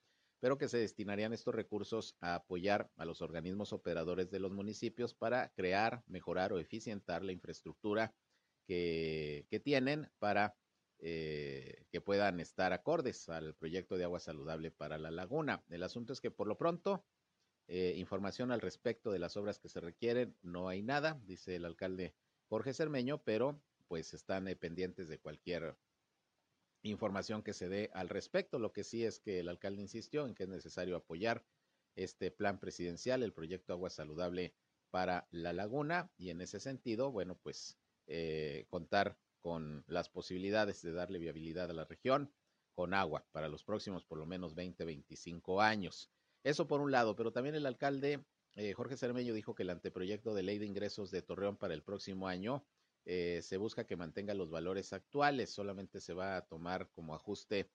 pero 0.41 0.59
que 0.59 0.69
se 0.69 0.79
destinarían 0.79 1.33
estos 1.33 1.55
recursos 1.55 2.17
a 2.21 2.35
apoyar 2.35 2.91
a 2.97 3.05
los 3.07 3.23
organismos 3.23 3.73
operadores 3.73 4.31
de 4.31 4.41
los 4.41 4.53
municipios 4.53 5.15
para 5.15 5.49
crear, 5.55 6.05
mejorar 6.07 6.53
o 6.53 6.59
eficientar 6.59 7.25
la 7.25 7.33
infraestructura 7.33 8.15
que, 8.67 9.47
tienen 9.65 10.11
para 10.19 10.57
eh, 10.99 11.87
que 11.91 12.01
puedan 12.01 12.41
estar 12.41 12.73
acordes 12.73 13.29
al 13.29 13.55
proyecto 13.55 13.97
de 13.97 14.05
agua 14.05 14.21
saludable 14.21 14.71
para 14.71 14.99
la 14.99 15.11
laguna. 15.11 15.65
El 15.71 15.83
asunto 15.83 16.13
es 16.13 16.21
que 16.21 16.31
por 16.31 16.47
lo 16.47 16.57
pronto, 16.57 17.05
eh, 17.67 17.95
información 17.97 18.51
al 18.51 18.61
respecto 18.61 19.11
de 19.11 19.19
las 19.19 19.37
obras 19.37 19.59
que 19.59 19.69
se 19.69 19.81
requieren, 19.81 20.37
no 20.43 20.69
hay 20.69 20.83
nada, 20.83 21.21
dice 21.25 21.57
el 21.57 21.65
alcalde 21.65 22.15
Jorge 22.49 22.75
Cermeño, 22.75 23.23
pero 23.25 23.61
pues 23.89 24.15
están 24.15 24.49
eh, 24.49 24.57
pendientes 24.57 25.09
de 25.09 25.19
cualquier 25.19 25.77
información 26.83 27.43
que 27.43 27.55
se 27.55 27.69
dé 27.69 27.91
al 27.95 28.09
respecto. 28.09 28.59
Lo 28.59 28.73
que 28.73 28.85
sí 28.85 29.05
es 29.05 29.19
que 29.19 29.41
el 29.41 29.49
alcalde 29.49 29.83
insistió 29.83 30.27
en 30.27 30.35
que 30.35 30.45
es 30.45 30.49
necesario 30.49 30.97
apoyar 30.97 31.45
este 31.97 32.31
plan 32.31 32.59
presidencial, 32.59 33.23
el 33.23 33.33
proyecto 33.33 33.73
Agua 33.73 33.91
Saludable 33.91 34.55
para 34.91 35.27
la 35.31 35.53
Laguna, 35.53 36.11
y 36.17 36.31
en 36.31 36.41
ese 36.41 36.61
sentido, 36.61 37.11
bueno, 37.11 37.37
pues 37.43 37.79
eh, 38.07 38.67
contar 38.69 39.19
con 39.41 39.85
las 39.87 40.09
posibilidades 40.09 40.83
de 40.83 40.93
darle 40.93 41.19
viabilidad 41.19 41.71
a 41.71 41.75
la 41.75 41.85
región 41.85 42.33
con 42.75 42.95
agua 42.95 43.27
para 43.33 43.49
los 43.49 43.65
próximos 43.65 44.05
por 44.05 44.19
lo 44.19 44.27
menos 44.27 44.55
20, 44.55 44.85
25 44.85 45.61
años. 45.61 46.11
Eso 46.45 46.69
por 46.69 46.81
un 46.81 46.93
lado, 46.93 47.17
pero 47.17 47.33
también 47.33 47.57
el 47.57 47.67
alcalde 47.67 48.25
eh, 48.57 48.73
Jorge 48.73 48.97
Cermeño 48.97 49.35
dijo 49.35 49.55
que 49.55 49.65
el 49.65 49.71
anteproyecto 49.71 50.33
de 50.33 50.45
ley 50.45 50.59
de 50.59 50.67
ingresos 50.67 51.11
de 51.11 51.23
Torreón 51.23 51.57
para 51.57 51.75
el 51.75 51.83
próximo 51.83 52.29
año 52.29 52.65
eh, 53.05 53.41
se 53.43 53.57
busca 53.57 53.87
que 53.87 53.97
mantenga 53.97 54.33
los 54.35 54.51
valores 54.51 54.93
actuales, 54.93 55.51
solamente 55.51 56.01
se 56.01 56.15
va 56.15 56.37
a 56.37 56.47
tomar 56.47 56.89
como 56.91 57.15
ajuste 57.15 57.71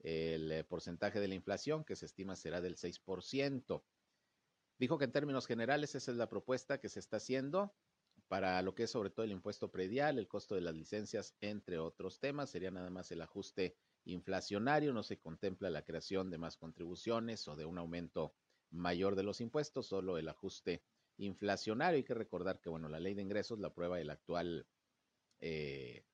el 0.00 0.50
eh, 0.50 0.64
porcentaje 0.64 1.20
de 1.20 1.28
la 1.28 1.34
inflación, 1.34 1.84
que 1.84 1.96
se 1.96 2.06
estima 2.06 2.34
será 2.34 2.60
del 2.60 2.76
6%. 2.76 3.84
Dijo 4.78 4.98
que 4.98 5.04
en 5.04 5.12
términos 5.12 5.46
generales 5.46 5.94
esa 5.94 6.10
es 6.10 6.16
la 6.16 6.28
propuesta 6.28 6.80
que 6.80 6.88
se 6.88 6.98
está 6.98 7.18
haciendo 7.18 7.72
para 8.26 8.60
lo 8.62 8.74
que 8.74 8.84
es 8.84 8.90
sobre 8.90 9.10
todo 9.10 9.24
el 9.24 9.32
impuesto 9.32 9.70
predial, 9.70 10.18
el 10.18 10.26
costo 10.26 10.56
de 10.56 10.62
las 10.62 10.74
licencias, 10.74 11.36
entre 11.40 11.78
otros 11.78 12.18
temas. 12.18 12.50
Sería 12.50 12.72
nada 12.72 12.90
más 12.90 13.12
el 13.12 13.22
ajuste 13.22 13.76
inflacionario, 14.04 14.92
no 14.92 15.02
se 15.02 15.18
contempla 15.18 15.70
la 15.70 15.84
creación 15.84 16.30
de 16.30 16.38
más 16.38 16.56
contribuciones 16.56 17.46
o 17.48 17.56
de 17.56 17.64
un 17.64 17.78
aumento 17.78 18.34
mayor 18.70 19.16
de 19.16 19.22
los 19.22 19.40
impuestos, 19.40 19.86
solo 19.86 20.18
el 20.18 20.28
ajuste 20.28 20.82
inflacionario. 21.16 21.96
Hay 21.96 22.04
que 22.04 22.14
recordar 22.14 22.60
que, 22.60 22.68
bueno, 22.68 22.88
la 22.88 23.00
ley 23.00 23.14
de 23.14 23.22
ingresos 23.22 23.58
la 23.58 23.68
aprueba 23.68 24.00
el 24.00 24.10
actual 24.10 24.66
eh, 25.40 26.04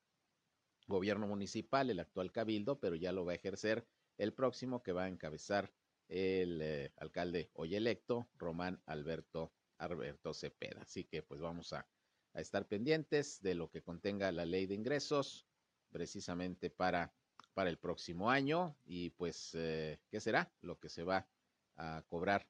gobierno 0.87 1.27
municipal, 1.27 1.89
el 1.89 1.99
actual 1.99 2.31
cabildo, 2.31 2.79
pero 2.79 2.95
ya 2.95 3.11
lo 3.11 3.25
va 3.25 3.33
a 3.33 3.35
ejercer 3.35 3.85
el 4.17 4.33
próximo 4.33 4.83
que 4.83 4.91
va 4.91 5.05
a 5.05 5.09
encabezar 5.09 5.73
el 6.07 6.61
eh, 6.61 6.91
alcalde 6.97 7.49
hoy 7.53 7.75
electo, 7.75 8.27
Román 8.37 8.81
Alberto, 8.85 9.53
Alberto 9.77 10.33
Cepeda. 10.33 10.81
Así 10.81 11.05
que 11.05 11.23
pues 11.23 11.39
vamos 11.39 11.73
a, 11.73 11.87
estar 12.33 12.65
pendientes 12.65 13.41
de 13.41 13.55
lo 13.55 13.69
que 13.69 13.81
contenga 13.81 14.31
la 14.31 14.45
ley 14.45 14.65
de 14.65 14.75
ingresos 14.75 15.45
precisamente 15.89 16.69
para, 16.69 17.13
para 17.53 17.69
el 17.69 17.77
próximo 17.77 18.29
año 18.29 18.77
y 18.85 19.11
pues 19.11 19.51
eh, 19.53 19.99
qué 20.09 20.19
será 20.19 20.51
lo 20.61 20.79
que 20.79 20.89
se 20.89 21.03
va 21.03 21.27
a 21.75 22.03
cobrar 22.07 22.47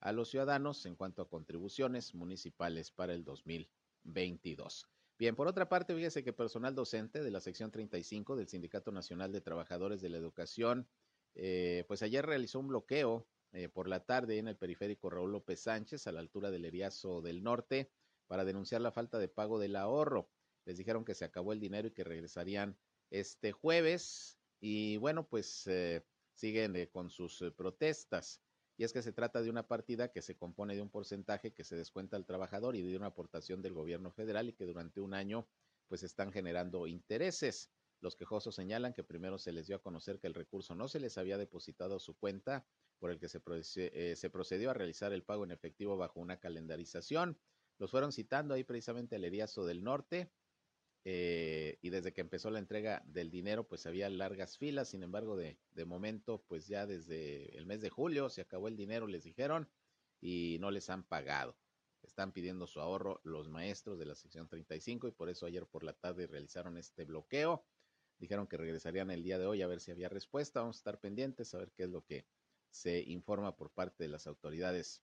a 0.00 0.12
los 0.12 0.30
ciudadanos 0.30 0.86
en 0.86 0.96
cuanto 0.96 1.22
a 1.22 1.28
contribuciones 1.28 2.14
municipales 2.14 2.90
para 2.90 3.12
el 3.12 3.24
2022. 3.24 4.86
Bien, 5.18 5.36
por 5.36 5.46
otra 5.46 5.68
parte, 5.68 5.94
fíjese 5.94 6.24
que 6.24 6.32
personal 6.32 6.74
docente 6.74 7.22
de 7.22 7.30
la 7.30 7.40
sección 7.40 7.70
35 7.70 8.36
del 8.36 8.48
Sindicato 8.48 8.90
Nacional 8.90 9.32
de 9.32 9.42
Trabajadores 9.42 10.00
de 10.00 10.08
la 10.08 10.16
Educación, 10.16 10.88
eh, 11.34 11.84
pues 11.86 12.02
ayer 12.02 12.24
realizó 12.24 12.58
un 12.58 12.68
bloqueo 12.68 13.26
eh, 13.52 13.68
por 13.68 13.86
la 13.86 14.04
tarde 14.06 14.38
en 14.38 14.48
el 14.48 14.56
periférico 14.56 15.10
Raúl 15.10 15.32
López 15.32 15.60
Sánchez, 15.60 16.06
a 16.06 16.12
la 16.12 16.20
altura 16.20 16.50
del 16.50 16.64
Eriazo 16.64 17.20
del 17.20 17.42
Norte, 17.42 17.90
para 18.28 18.46
denunciar 18.46 18.80
la 18.80 18.92
falta 18.92 19.18
de 19.18 19.28
pago 19.28 19.58
del 19.58 19.76
ahorro. 19.76 20.30
Les 20.64 20.78
dijeron 20.78 21.04
que 21.04 21.14
se 21.14 21.26
acabó 21.26 21.52
el 21.52 21.60
dinero 21.60 21.88
y 21.88 21.92
que 21.92 22.04
regresarían 22.04 22.78
este 23.10 23.52
jueves. 23.52 24.39
Y 24.60 24.98
bueno, 24.98 25.26
pues 25.28 25.66
eh, 25.66 26.04
siguen 26.34 26.86
con 26.92 27.10
sus 27.10 27.42
protestas 27.56 28.42
y 28.80 28.84
es 28.84 28.94
que 28.94 29.02
se 29.02 29.12
trata 29.12 29.42
de 29.42 29.50
una 29.50 29.68
partida 29.68 30.10
que 30.10 30.22
se 30.22 30.38
compone 30.38 30.74
de 30.74 30.80
un 30.80 30.88
porcentaje 30.88 31.52
que 31.52 31.64
se 31.64 31.76
descuenta 31.76 32.16
al 32.16 32.24
trabajador 32.24 32.76
y 32.76 32.82
de 32.82 32.96
una 32.96 33.08
aportación 33.08 33.60
del 33.60 33.74
gobierno 33.74 34.10
federal 34.10 34.48
y 34.48 34.54
que 34.54 34.64
durante 34.64 35.02
un 35.02 35.12
año 35.12 35.46
pues 35.86 36.02
están 36.02 36.32
generando 36.32 36.86
intereses. 36.86 37.70
Los 38.00 38.16
quejosos 38.16 38.54
señalan 38.54 38.94
que 38.94 39.04
primero 39.04 39.36
se 39.36 39.52
les 39.52 39.66
dio 39.66 39.76
a 39.76 39.82
conocer 39.82 40.18
que 40.18 40.28
el 40.28 40.32
recurso 40.32 40.74
no 40.74 40.88
se 40.88 40.98
les 40.98 41.18
había 41.18 41.36
depositado 41.36 41.96
a 41.96 42.00
su 42.00 42.16
cuenta, 42.16 42.66
por 42.98 43.10
el 43.10 43.18
que 43.18 43.28
se, 43.28 43.42
eh, 43.76 44.16
se 44.16 44.30
procedió 44.30 44.70
a 44.70 44.74
realizar 44.74 45.12
el 45.12 45.24
pago 45.24 45.44
en 45.44 45.50
efectivo 45.50 45.98
bajo 45.98 46.18
una 46.18 46.40
calendarización. 46.40 47.38
Los 47.76 47.90
fueron 47.90 48.12
citando 48.12 48.54
ahí 48.54 48.64
precisamente 48.64 49.16
al 49.16 49.24
Eriazo 49.24 49.66
del 49.66 49.82
Norte 49.82 50.32
eh, 51.04 51.78
y 51.80 51.90
desde 51.90 52.12
que 52.12 52.20
empezó 52.20 52.50
la 52.50 52.58
entrega 52.58 53.02
del 53.06 53.30
dinero, 53.30 53.66
pues 53.66 53.86
había 53.86 54.10
largas 54.10 54.58
filas. 54.58 54.90
Sin 54.90 55.02
embargo, 55.02 55.36
de, 55.36 55.58
de, 55.72 55.84
momento, 55.84 56.44
pues 56.46 56.66
ya 56.66 56.86
desde 56.86 57.56
el 57.56 57.66
mes 57.66 57.80
de 57.80 57.90
julio 57.90 58.28
se 58.28 58.42
acabó 58.42 58.68
el 58.68 58.76
dinero, 58.76 59.06
les 59.06 59.24
dijeron, 59.24 59.68
y 60.20 60.58
no 60.60 60.70
les 60.70 60.90
han 60.90 61.02
pagado. 61.02 61.56
Están 62.02 62.32
pidiendo 62.32 62.66
su 62.66 62.80
ahorro 62.80 63.20
los 63.24 63.48
maestros 63.48 63.98
de 63.98 64.06
la 64.06 64.14
sección 64.14 64.48
35 64.48 65.08
y 65.08 65.12
por 65.12 65.28
eso 65.28 65.46
ayer 65.46 65.66
por 65.66 65.84
la 65.84 65.92
tarde 65.92 66.26
realizaron 66.26 66.76
este 66.76 67.04
bloqueo. 67.04 67.64
Dijeron 68.18 68.46
que 68.46 68.56
regresarían 68.56 69.10
el 69.10 69.22
día 69.22 69.38
de 69.38 69.46
hoy 69.46 69.62
a 69.62 69.66
ver 69.66 69.80
si 69.80 69.90
había 69.90 70.08
respuesta. 70.08 70.60
Vamos 70.60 70.76
a 70.76 70.80
estar 70.80 71.00
pendientes 71.00 71.54
a 71.54 71.58
ver 71.58 71.72
qué 71.72 71.84
es 71.84 71.90
lo 71.90 72.04
que 72.04 72.26
se 72.70 73.00
informa 73.00 73.56
por 73.56 73.70
parte 73.70 74.04
de 74.04 74.10
las 74.10 74.26
autoridades 74.26 75.02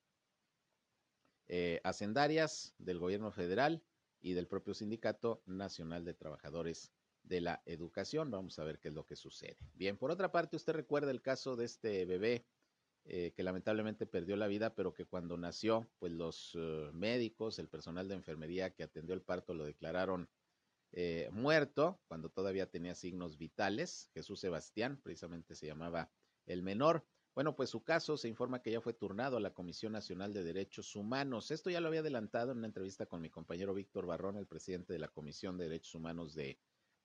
eh, 1.48 1.82
hacendarias 1.84 2.74
del 2.78 3.00
gobierno 3.00 3.32
federal 3.32 3.84
y 4.28 4.34
del 4.34 4.48
propio 4.48 4.74
Sindicato 4.74 5.42
Nacional 5.46 6.04
de 6.04 6.14
Trabajadores 6.14 6.92
de 7.24 7.40
la 7.40 7.62
Educación. 7.66 8.30
Vamos 8.30 8.60
a 8.60 8.66
ver 8.66 8.78
qué 8.78 8.90
es 8.90 8.94
lo 8.94 9.06
que 9.06 9.16
sucede. 9.16 9.56
Bien, 9.74 9.98
por 9.98 10.12
otra 10.12 10.34
parte, 10.34 10.58
usted 10.58 10.74
recuerda 10.74 11.12
el 11.12 11.22
caso 11.22 11.56
de 11.56 11.64
este 11.64 12.06
bebé 12.06 12.46
eh, 13.06 13.32
que 13.34 13.44
lamentablemente 13.44 14.06
perdió 14.06 14.36
la 14.36 14.48
vida, 14.48 14.76
pero 14.76 14.94
que 14.94 15.06
cuando 15.06 15.38
nació, 15.38 15.88
pues 15.98 16.12
los 16.12 16.56
uh, 16.56 16.92
médicos, 16.92 17.58
el 17.58 17.70
personal 17.70 18.10
de 18.10 18.16
enfermería 18.16 18.74
que 18.76 18.84
atendió 18.84 19.16
el 19.16 19.22
parto 19.22 19.54
lo 19.54 19.64
declararon 19.64 20.30
eh, 20.92 21.30
muerto 21.32 22.02
cuando 22.08 22.30
todavía 22.30 22.70
tenía 22.70 22.96
signos 22.96 23.38
vitales. 23.38 24.10
Jesús 24.14 24.42
Sebastián, 24.42 25.00
precisamente 25.02 25.56
se 25.56 25.68
llamaba 25.68 26.12
el 26.48 26.64
menor. 26.64 27.06
Bueno, 27.38 27.56
pues 27.56 27.70
su 27.70 27.84
caso 27.84 28.18
se 28.18 28.28
informa 28.28 28.64
que 28.64 28.72
ya 28.72 28.82
fue 28.82 28.94
turnado 28.94 29.38
a 29.38 29.40
la 29.40 29.54
Comisión 29.54 29.92
Nacional 29.92 30.34
de 30.34 30.44
Derechos 30.44 30.96
Humanos. 30.96 31.52
Esto 31.52 31.70
ya 31.70 31.80
lo 31.80 31.88
había 31.88 32.00
adelantado 32.00 32.52
en 32.52 32.58
una 32.58 32.66
entrevista 32.66 33.06
con 33.06 33.22
mi 33.22 33.30
compañero 33.30 33.76
Víctor 33.76 34.08
Barrón, 34.08 34.38
el 34.38 34.48
presidente 34.48 34.92
de 34.92 34.98
la 34.98 35.08
Comisión 35.08 35.56
de 35.56 35.66
Derechos 35.66 35.94
Humanos 35.94 36.34
de, 36.34 36.58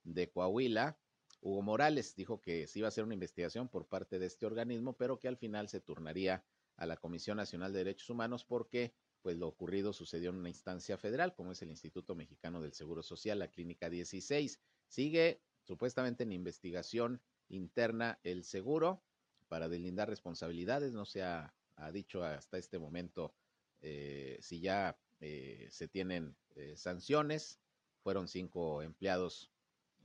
de 0.05 0.31
Coahuila. 0.31 0.99
Hugo 1.43 1.61
Morales 1.61 2.17
dijo 2.17 2.41
que 2.41 2.67
se 2.67 2.79
iba 2.79 2.87
a 2.87 2.89
hacer 2.89 3.05
una 3.05 3.13
investigación 3.13 3.69
por 3.69 3.87
parte 3.87 4.19
de 4.19 4.25
este 4.25 4.47
organismo, 4.47 4.97
pero 4.97 5.19
que 5.19 5.29
al 5.29 5.37
final 5.37 5.69
se 5.69 5.81
turnaría 5.81 6.43
a 6.79 6.87
la 6.87 6.97
Comisión 6.97 7.37
Nacional 7.37 7.75
de 7.75 7.81
Derechos 7.81 8.09
Humanos 8.09 8.47
porque 8.47 8.95
pues 9.21 9.37
lo 9.37 9.49
ocurrido 9.49 9.93
sucedió 9.93 10.31
en 10.31 10.37
una 10.37 10.49
instancia 10.49 10.97
federal, 10.97 11.35
como 11.35 11.53
es 11.53 11.61
el 11.61 11.69
Instituto 11.69 12.15
Mexicano 12.15 12.63
del 12.63 12.73
Seguro 12.73 13.03
Social, 13.03 13.39
la 13.39 13.49
Clínica 13.49 13.91
16. 13.91 14.59
Sigue 14.89 15.43
supuestamente 15.61 16.23
en 16.23 16.33
investigación 16.33 17.21
interna 17.51 18.19
el 18.23 18.45
seguro 18.45 19.03
para 19.53 19.69
delindar 19.69 20.09
responsabilidades. 20.09 20.95
No 20.95 21.05
se 21.05 21.23
ha, 21.23 21.53
dicho 21.93 22.25
hasta 22.25 22.57
este 22.57 22.79
momento 22.79 23.35
eh, 23.83 24.39
si 24.41 24.61
ya 24.61 24.97
eh, 25.21 25.69
se 25.71 25.89
tienen 25.89 26.35
eh, 26.57 26.73
sanciones. 26.75 27.61
Fueron 28.03 28.29
cinco 28.29 28.81
empleados 28.81 29.51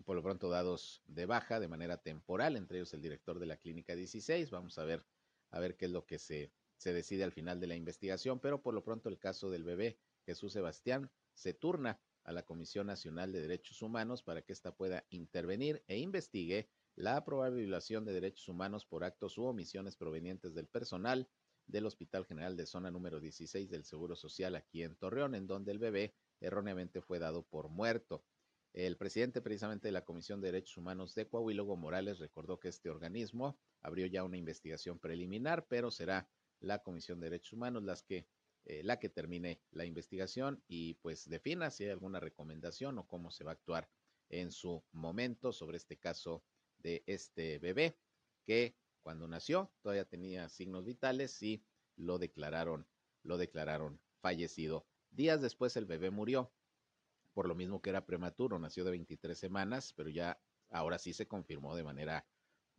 por 0.04 0.18
lo 0.18 0.22
pronto 0.22 0.50
dados 0.50 1.02
de 1.08 1.26
baja 1.26 1.62
de 1.62 1.70
manera 1.70 1.96
temporal, 1.96 2.58
entre 2.58 2.80
ellos 2.80 2.94
el 2.94 3.02
director 3.02 3.40
de 3.40 3.46
la 3.46 3.56
Clínica 3.56 3.96
16. 3.96 4.52
Vamos 4.52 4.78
a 4.80 4.84
ver, 4.84 5.06
a 5.52 5.62
ver 5.62 5.78
qué 5.78 5.86
es 5.86 5.92
lo 5.92 6.06
que 6.06 6.20
se, 6.20 6.52
se 6.76 6.92
decide 6.92 7.24
al 7.24 7.32
final 7.32 7.62
de 7.62 7.68
la 7.68 7.76
investigación, 7.78 8.42
pero 8.42 8.62
por 8.62 8.74
lo 8.74 8.84
pronto 8.84 9.08
el 9.08 9.18
caso 9.18 9.50
del 9.50 9.64
bebé 9.64 9.98
Jesús 10.26 10.52
Sebastián 10.52 11.10
se 11.36 11.54
turna 11.54 12.02
a 12.26 12.34
la 12.34 12.44
Comisión 12.44 12.88
Nacional 12.88 13.32
de 13.32 13.40
Derechos 13.40 13.82
Humanos 13.82 14.24
para 14.24 14.42
que 14.42 14.52
ésta 14.52 14.76
pueda 14.76 15.06
intervenir 15.10 15.86
e 15.88 16.00
investigue 16.00 16.68
la 16.98 17.24
probable 17.24 17.62
violación 17.62 18.06
de 18.06 18.14
derechos 18.14 18.50
humanos 18.50 18.84
por 18.88 19.04
actos 19.04 19.38
u 19.38 19.44
omisiones 19.44 19.96
provenientes 19.96 20.56
del 20.56 20.68
personal 20.68 21.30
del 21.68 21.86
Hospital 21.86 22.26
General 22.26 22.58
de 22.58 22.66
Zona 22.66 22.90
número 22.90 23.20
16 23.20 23.70
del 23.70 23.84
Seguro 23.84 24.16
Social 24.16 24.56
aquí 24.56 24.82
en 24.82 24.96
Torreón, 24.96 25.36
en 25.36 25.46
donde 25.46 25.72
el 25.72 25.78
bebé 25.78 26.16
erróneamente 26.42 27.02
fue 27.02 27.20
dado 27.20 27.44
por 27.44 27.70
muerto. 27.70 28.26
El 28.74 28.98
presidente 28.98 29.44
precisamente 29.44 29.90
de 29.90 29.92
la 29.92 30.06
Comisión 30.06 30.42
de 30.42 30.48
Derechos 30.48 30.76
Humanos 30.78 31.14
de 31.14 31.28
Coahuila, 31.28 31.64
Morales, 31.64 32.18
recordó 32.18 32.60
que 32.60 32.70
este 32.70 32.90
organismo 32.90 33.60
abrió 33.82 34.08
ya 34.08 34.24
una 34.24 34.38
investigación 34.38 34.98
preliminar, 34.98 35.68
pero 35.68 35.92
será 35.92 36.28
la 36.62 36.82
Comisión 36.82 37.20
de 37.20 37.30
Derechos 37.30 37.54
Humanos 37.54 37.84
las 37.84 38.02
que, 38.02 38.28
eh, 38.66 38.82
la 38.84 38.98
que 38.98 39.10
termine 39.10 39.62
la 39.70 39.86
investigación 39.86 40.64
y 40.68 40.96
pues 40.96 41.30
defina 41.30 41.70
si 41.70 41.84
hay 41.84 41.92
alguna 41.92 42.20
recomendación 42.20 42.98
o 42.98 43.08
cómo 43.08 43.30
se 43.30 43.44
va 43.44 43.52
a 43.52 43.54
actuar 43.54 43.88
en 44.30 44.52
su 44.52 44.84
momento 44.92 45.54
sobre 45.54 45.78
este 45.78 45.98
caso 45.98 46.44
de 46.88 47.04
este 47.06 47.60
bebé 47.60 47.98
que 48.46 48.74
cuando 49.02 49.28
nació 49.28 49.70
todavía 49.82 50.06
tenía 50.06 50.48
signos 50.48 50.86
vitales 50.86 51.44
y 51.44 51.62
lo 51.98 52.18
declararon, 52.18 52.88
lo 53.24 53.38
declararon 53.38 54.00
fallecido. 54.22 54.86
Días 55.12 55.42
después 55.42 55.76
el 55.76 55.86
bebé 55.86 56.12
murió, 56.12 56.50
por 57.34 57.46
lo 57.46 57.56
mismo 57.56 57.82
que 57.82 57.90
era 57.90 58.06
prematuro, 58.06 58.58
nació 58.58 58.86
de 58.86 58.92
23 58.92 59.38
semanas, 59.38 59.92
pero 59.98 60.10
ya 60.10 60.40
ahora 60.70 60.98
sí 60.98 61.12
se 61.12 61.28
confirmó 61.28 61.76
de 61.76 61.84
manera 61.84 62.26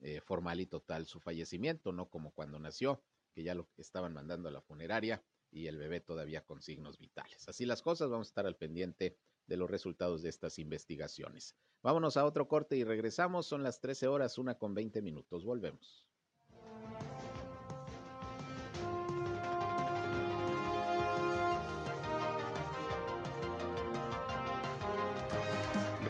eh, 0.00 0.22
formal 0.22 0.60
y 0.60 0.66
total 0.66 1.04
su 1.04 1.20
fallecimiento, 1.20 1.92
no 1.92 2.08
como 2.08 2.30
cuando 2.32 2.58
nació, 2.58 3.02
que 3.34 3.42
ya 3.42 3.54
lo 3.54 3.68
estaban 3.76 4.14
mandando 4.14 4.48
a 4.48 4.52
la 4.52 4.62
funeraria 4.62 5.22
y 5.50 5.66
el 5.66 5.76
bebé 5.76 6.00
todavía 6.00 6.46
con 6.46 6.62
signos 6.62 6.98
vitales. 6.98 7.46
Así 7.46 7.66
las 7.66 7.82
cosas, 7.82 8.08
vamos 8.08 8.28
a 8.28 8.30
estar 8.30 8.46
al 8.46 8.56
pendiente 8.56 9.18
de 9.48 9.56
los 9.56 9.68
resultados 9.68 10.22
de 10.22 10.28
estas 10.28 10.58
investigaciones. 10.58 11.56
Vámonos 11.82 12.16
a 12.16 12.24
otro 12.24 12.46
corte 12.46 12.76
y 12.76 12.84
regresamos. 12.84 13.46
Son 13.46 13.62
las 13.62 13.80
13 13.80 14.06
horas, 14.06 14.38
una 14.38 14.56
con 14.56 14.74
20 14.74 15.02
minutos. 15.02 15.44
Volvemos. 15.44 16.04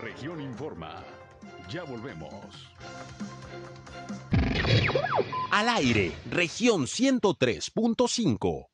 Región 0.03 0.40
Informa. 0.40 1.05
Ya 1.70 1.85
volvemos. 1.85 2.72
Al 5.51 5.68
aire, 5.68 6.12
región 6.31 6.87
103.5. 6.87 8.68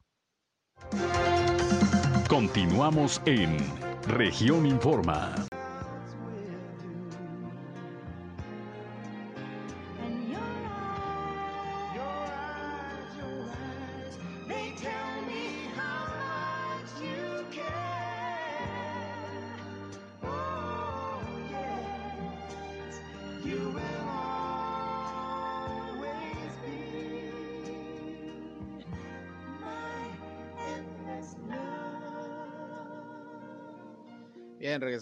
Continuamos 2.28 3.20
en 3.26 3.83
Región 4.06 4.66
Informa. 4.66 5.53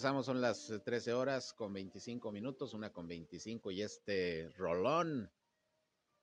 Regresamos, 0.03 0.25
son 0.25 0.41
las 0.41 0.67
13 0.83 1.11
eh, 1.11 1.13
horas 1.13 1.53
con 1.53 1.71
25 1.71 2.29
minutos, 2.33 2.73
una 2.73 2.91
con 2.91 3.07
25 3.07 3.71
y 3.71 3.83
este 3.83 4.49
rolón, 4.57 5.31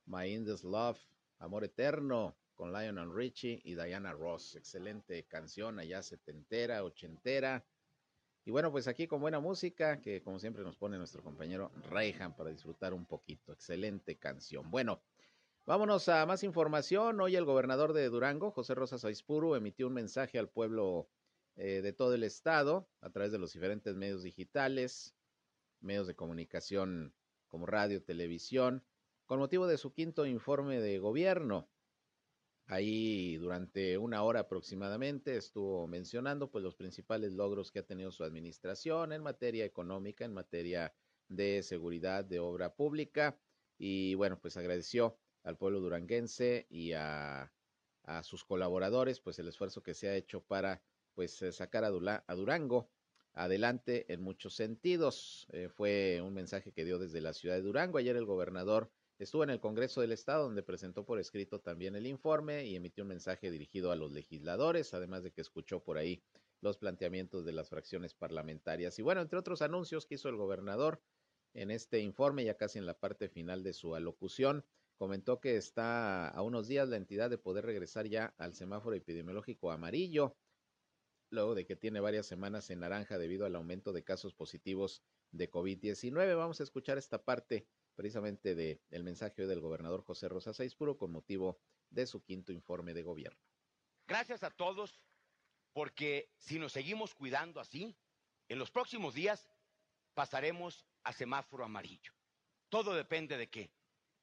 My 0.05 0.27
Indus 0.27 0.65
Love, 0.65 0.99
Amor 1.39 1.65
Eterno, 1.65 2.37
con 2.53 2.75
Lionel 2.75 3.11
Richie 3.11 3.59
y 3.65 3.75
Diana 3.75 4.13
Ross. 4.13 4.55
Excelente 4.55 5.25
canción 5.25 5.79
allá 5.79 6.03
setentera, 6.03 6.85
ochentera. 6.85 7.65
Y 8.45 8.51
bueno, 8.51 8.71
pues 8.71 8.87
aquí 8.87 9.07
con 9.07 9.23
buena 9.23 9.41
música, 9.41 9.99
que 10.03 10.21
como 10.21 10.39
siempre 10.39 10.63
nos 10.63 10.77
pone 10.77 10.99
nuestro 10.99 11.23
compañero 11.23 11.73
Reyhan 11.89 12.37
para 12.37 12.51
disfrutar 12.51 12.93
un 12.93 13.07
poquito. 13.07 13.51
Excelente 13.55 14.19
canción. 14.19 14.71
Bueno, 14.71 15.01
vámonos 15.65 16.07
a 16.11 16.27
más 16.27 16.43
información. 16.43 17.19
Hoy 17.19 17.35
el 17.35 17.47
gobernador 17.47 17.95
de 17.95 18.11
Durango, 18.11 18.51
José 18.51 18.75
Rosas 18.75 19.07
Aispuru, 19.07 19.55
emitió 19.55 19.87
un 19.87 19.95
mensaje 19.95 20.39
al 20.39 20.51
pueblo 20.51 21.09
eh, 21.57 21.83
de 21.83 21.93
todo 21.93 22.15
el 22.15 22.23
estado 22.23 22.89
a 23.01 23.11
través 23.11 23.33
de 23.33 23.39
los 23.39 23.53
diferentes 23.53 23.97
medios 23.97 24.23
digitales, 24.23 25.15
medios 25.81 26.07
de 26.07 26.15
comunicación 26.15 27.15
como 27.49 27.67
radio, 27.67 28.03
televisión, 28.03 28.85
con 29.27 29.39
motivo 29.39 29.67
de 29.67 29.79
su 29.79 29.93
quinto 29.93 30.27
informe 30.27 30.81
de 30.81 30.99
gobierno. 30.99 31.69
Ahí 32.67 33.37
durante 33.37 33.99
una 33.99 34.23
hora 34.23 34.41
aproximadamente 34.41 35.37
estuvo 35.37 35.89
mencionando 35.89 36.51
pues 36.51 36.63
los 36.63 36.77
principales 36.77 37.33
logros 37.33 37.73
que 37.73 37.81
ha 37.81 37.87
tenido 37.87 38.13
su 38.13 38.23
administración 38.23 39.13
en 39.13 39.23
materia 39.23 39.65
económica, 39.65 40.25
en 40.25 40.33
materia 40.33 40.95
de 41.29 41.63
seguridad, 41.65 42.25
de 42.25 42.39
obra 42.39 42.75
pública 42.75 43.41
y 43.77 44.15
bueno, 44.15 44.39
pues 44.41 44.57
agradeció 44.57 45.19
al 45.43 45.57
pueblo 45.57 45.81
duranguense 45.81 46.67
y 46.69 46.93
a, 46.93 47.53
a 48.05 48.23
sus 48.23 48.45
colaboradores 48.45 49.21
pues 49.21 49.39
el 49.39 49.49
esfuerzo 49.49 49.83
que 49.83 49.95
se 49.95 50.09
ha 50.09 50.17
hecho 50.17 50.43
para 50.45 50.83
pues 51.15 51.41
eh, 51.43 51.53
sacar 51.53 51.85
a, 51.85 51.91
Durango 51.91 52.91
adelante 53.33 54.13
en 54.13 54.23
muchos 54.23 54.55
sentidos. 54.55 55.47
Eh, 55.53 55.69
fue 55.69 56.21
un 56.23 56.35
mensaje 56.35 56.73
que 56.73 56.85
dio 56.85 56.99
desde 56.99 57.21
la 57.21 57.33
ciudad 57.33 57.57
de 57.57 57.63
Durango. 57.63 57.99
Ayer 57.99 58.17
el 58.17 58.25
gobernador 58.25 58.91
estuvo 59.19 59.45
en 59.45 59.51
el 59.51 59.61
Congreso 59.61 60.01
del 60.01 60.13
Estado, 60.13 60.45
donde 60.45 60.63
presentó 60.63 61.05
por 61.05 61.19
escrito 61.19 61.61
también 61.61 61.95
el 61.97 62.07
informe 62.07 62.67
y 62.67 62.77
emitió 62.77 63.05
un 63.05 63.09
mensaje 63.09 63.51
dirigido 63.51 63.93
a 63.93 63.97
los 63.97 64.13
legisladores, 64.13 64.95
además 64.95 65.23
de 65.23 65.33
que 65.33 65.41
escuchó 65.41 65.83
por 65.83 65.99
ahí 65.99 66.23
los 66.61 66.79
planteamientos 66.79 67.45
de 67.45 67.53
las 67.53 67.69
fracciones 67.69 68.15
parlamentarias. 68.15 68.99
Y 68.99 69.03
bueno, 69.03 69.21
entre 69.21 69.39
otros 69.39 69.63
anuncios 69.63 70.07
que 70.07 70.17
hizo 70.17 70.29
el 70.29 70.37
gobernador 70.37 71.01
en 71.55 71.71
este 71.71 72.01
informe, 72.01 72.45
ya 72.45 72.57
casi 72.57 72.79
en 72.79 72.87
la 72.87 72.99
parte 72.99 73.29
final 73.29 73.63
de 73.63 73.73
su 73.73 73.95
alocución, 73.95 74.65
comentó 74.97 75.41
que 75.41 75.57
está 75.57 76.29
a 76.29 76.43
unos 76.43 76.69
días 76.69 76.89
la 76.89 76.97
entidad 76.97 77.31
de 77.31 77.39
poder 77.39 77.65
regresar 77.65 78.07
ya 78.07 78.35
al 78.39 78.55
semáforo 78.55 78.95
epidemiológico 78.95 79.71
amarillo, 79.71 80.37
luego 81.31 81.55
de 81.55 81.65
que 81.65 81.77
tiene 81.77 82.01
varias 82.01 82.27
semanas 82.27 82.71
en 82.71 82.81
naranja 82.81 83.19
debido 83.19 83.47
al 83.47 83.57
aumento 83.57 83.93
de 83.93 84.05
casos 84.05 84.35
positivos 84.35 85.03
de 85.31 85.51
COVID-19. 85.51 86.37
Vamos 86.37 86.61
a 86.61 86.65
escuchar 86.65 86.99
esta 86.99 87.25
parte 87.25 87.67
precisamente 87.95 88.55
del 88.55 88.81
el 88.91 89.05
mensaje 89.05 89.47
del 89.47 89.61
gobernador 89.61 90.03
José 90.03 90.29
Rosa 90.29 90.53
Puro 90.77 90.97
con 90.97 91.13
motivo 91.13 91.61
de 91.91 92.07
su 92.07 92.23
quinto 92.23 92.53
informe 92.53 92.95
de 92.95 93.03
gobierno. 93.03 93.41
Gracias 94.07 94.43
a 94.43 94.51
todos, 94.51 95.01
porque 95.73 96.33
si 96.37 96.59
nos 96.59 96.73
seguimos 96.73 97.15
cuidando 97.15 97.61
así, 97.61 97.97
en 98.49 98.59
los 98.59 98.71
próximos 98.71 99.15
días 99.15 99.49
pasaremos 100.15 100.85
a 101.05 101.13
semáforo 101.13 101.65
amarillo. 101.65 102.13
Todo 102.69 102.95
depende 102.95 103.37
de 103.37 103.49
qué, 103.49 103.73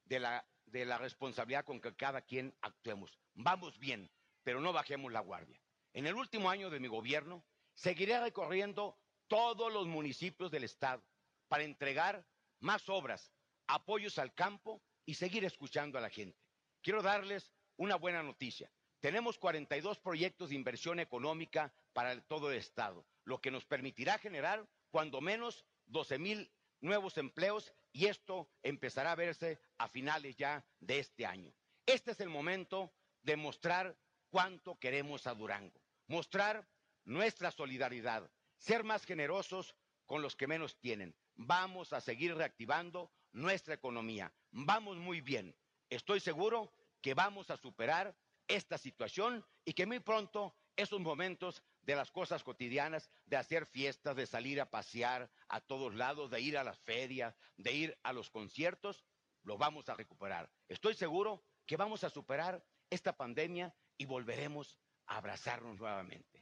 de 0.05 0.19
la, 0.19 0.45
de 0.65 0.85
la 0.85 0.97
responsabilidad 0.97 1.65
con 1.65 1.79
que 1.79 1.95
cada 1.95 2.21
quien 2.21 2.53
actuemos. 2.61 3.17
Vamos 3.33 3.79
bien, 3.79 4.11
pero 4.43 4.59
no 4.59 4.73
bajemos 4.73 5.11
la 5.11 5.21
guardia. 5.21 5.61
En 5.97 6.05
el 6.05 6.13
último 6.13 6.51
año 6.51 6.69
de 6.69 6.79
mi 6.79 6.87
gobierno, 6.87 7.43
seguiré 7.73 8.19
recorriendo 8.19 8.99
todos 9.25 9.73
los 9.73 9.87
municipios 9.87 10.51
del 10.51 10.63
estado 10.63 11.03
para 11.47 11.63
entregar 11.63 12.23
más 12.59 12.87
obras, 12.87 13.33
apoyos 13.65 14.19
al 14.19 14.31
campo 14.35 14.79
y 15.07 15.15
seguir 15.15 15.43
escuchando 15.43 15.97
a 15.97 16.01
la 16.01 16.11
gente. 16.11 16.37
Quiero 16.83 17.01
darles 17.01 17.51
una 17.77 17.95
buena 17.95 18.21
noticia. 18.21 18.71
Tenemos 18.99 19.39
42 19.39 19.97
proyectos 19.97 20.49
de 20.49 20.55
inversión 20.55 20.99
económica 20.99 21.73
para 21.93 22.21
todo 22.21 22.51
el 22.51 22.59
Estado, 22.59 23.03
lo 23.23 23.41
que 23.41 23.49
nos 23.49 23.65
permitirá 23.65 24.19
generar 24.19 24.69
cuando 24.91 25.19
menos 25.19 25.65
12 25.87 26.19
mil 26.19 26.51
nuevos 26.79 27.17
empleos 27.17 27.73
y 27.91 28.05
esto 28.05 28.47
empezará 28.61 29.13
a 29.13 29.15
verse 29.15 29.59
a 29.79 29.87
finales 29.87 30.35
ya 30.35 30.63
de 30.79 30.99
este 30.99 31.25
año. 31.25 31.51
Este 31.87 32.11
es 32.11 32.19
el 32.19 32.29
momento 32.29 32.93
de 33.23 33.35
mostrar 33.35 33.97
cuánto 34.29 34.77
queremos 34.77 35.25
a 35.25 35.33
Durango, 35.33 35.81
mostrar 36.07 36.67
nuestra 37.05 37.51
solidaridad, 37.51 38.29
ser 38.57 38.83
más 38.83 39.05
generosos 39.05 39.75
con 40.05 40.21
los 40.21 40.35
que 40.35 40.47
menos 40.47 40.79
tienen. 40.79 41.15
Vamos 41.35 41.93
a 41.93 42.01
seguir 42.01 42.35
reactivando 42.35 43.11
nuestra 43.31 43.75
economía. 43.75 44.33
Vamos 44.51 44.97
muy 44.97 45.21
bien. 45.21 45.55
Estoy 45.89 46.19
seguro 46.19 46.73
que 47.01 47.13
vamos 47.13 47.49
a 47.51 47.57
superar 47.57 48.17
esta 48.47 48.77
situación 48.77 49.45
y 49.65 49.73
que 49.73 49.85
muy 49.85 49.99
pronto 49.99 50.55
esos 50.75 50.99
momentos 50.99 51.63
de 51.81 51.95
las 51.95 52.11
cosas 52.11 52.43
cotidianas, 52.43 53.09
de 53.25 53.37
hacer 53.37 53.65
fiestas, 53.65 54.15
de 54.15 54.27
salir 54.27 54.61
a 54.61 54.69
pasear 54.69 55.29
a 55.47 55.61
todos 55.61 55.95
lados, 55.95 56.29
de 56.29 56.41
ir 56.41 56.57
a 56.57 56.63
las 56.63 56.79
ferias, 56.79 57.35
de 57.57 57.73
ir 57.73 57.97
a 58.03 58.13
los 58.13 58.29
conciertos, 58.29 59.05
lo 59.43 59.57
vamos 59.57 59.89
a 59.89 59.95
recuperar. 59.95 60.49
Estoy 60.67 60.93
seguro 60.93 61.43
que 61.65 61.77
vamos 61.77 62.03
a 62.03 62.09
superar 62.09 62.63
esta 62.89 63.15
pandemia 63.15 63.73
y 63.97 64.05
volveremos 64.05 64.77
abrazarnos 65.07 65.79
nuevamente. 65.79 66.39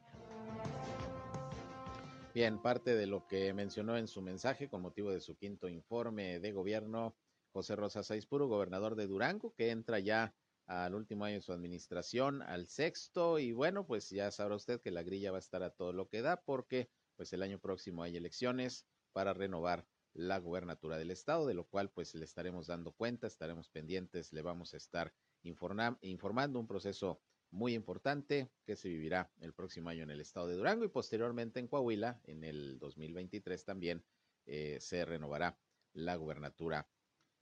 Bien, 2.34 2.62
parte 2.62 2.96
de 2.96 3.08
lo 3.08 3.26
que 3.28 3.54
mencionó 3.54 3.98
en 3.98 4.08
su 4.08 4.22
mensaje 4.22 4.68
con 4.68 4.82
motivo 4.82 5.12
de 5.12 5.22
su 5.22 5.38
quinto 5.38 5.70
informe 5.70 6.40
de 6.40 6.52
gobierno, 6.52 7.16
José 7.54 7.78
Rosa 7.78 8.04
Saizpuro, 8.04 8.48
gobernador 8.48 8.96
de 8.96 9.08
Durango, 9.08 9.54
que 9.56 9.70
entra 9.70 10.00
ya 10.00 10.36
al 10.68 10.96
último 10.96 11.24
año 11.24 11.36
de 11.36 11.42
su 11.42 11.54
administración, 11.54 12.42
al 12.42 12.68
sexto, 12.68 13.40
y 13.40 13.54
bueno, 13.54 13.86
pues 13.86 14.10
ya 14.10 14.32
sabrá 14.32 14.56
usted 14.56 14.82
que 14.82 14.92
la 14.92 15.04
grilla 15.04 15.32
va 15.32 15.38
a 15.38 15.40
estar 15.40 15.64
a 15.64 15.70
todo 15.70 15.94
lo 15.94 16.10
que 16.10 16.22
da, 16.22 16.42
porque 16.42 16.90
pues 17.16 17.32
el 17.32 17.44
año 17.44 17.60
próximo 17.60 18.04
hay 18.04 18.18
elecciones 18.18 18.86
para 19.14 19.34
renovar 19.34 19.88
la 20.14 20.38
gubernatura 20.40 20.98
del 20.98 21.12
estado, 21.12 21.46
de 21.46 21.54
lo 21.54 21.66
cual 21.66 21.90
pues 21.92 22.16
le 22.16 22.26
estaremos 22.26 22.68
dando 22.68 22.94
cuenta, 22.94 23.28
estaremos 23.28 23.70
pendientes, 23.70 24.34
le 24.34 24.42
vamos 24.42 24.74
a 24.74 24.78
estar 24.78 25.14
informando 25.42 26.60
un 26.60 26.68
proceso 26.68 27.22
muy 27.56 27.74
importante 27.74 28.52
que 28.66 28.76
se 28.76 28.90
vivirá 28.90 29.32
el 29.40 29.54
próximo 29.54 29.90
año 29.90 30.04
en 30.04 30.12
el 30.12 30.20
estado 30.20 30.48
de 30.48 30.58
Durango 30.58 30.84
y 30.84 30.90
posteriormente 30.90 31.60
en 31.60 31.68
Coahuila, 31.68 32.20
en 32.26 32.44
el 32.44 32.78
2023 32.80 33.64
también 33.64 34.04
eh, 34.46 34.78
se 34.82 35.06
renovará 35.06 35.58
la 35.94 36.18
gubernatura 36.18 36.88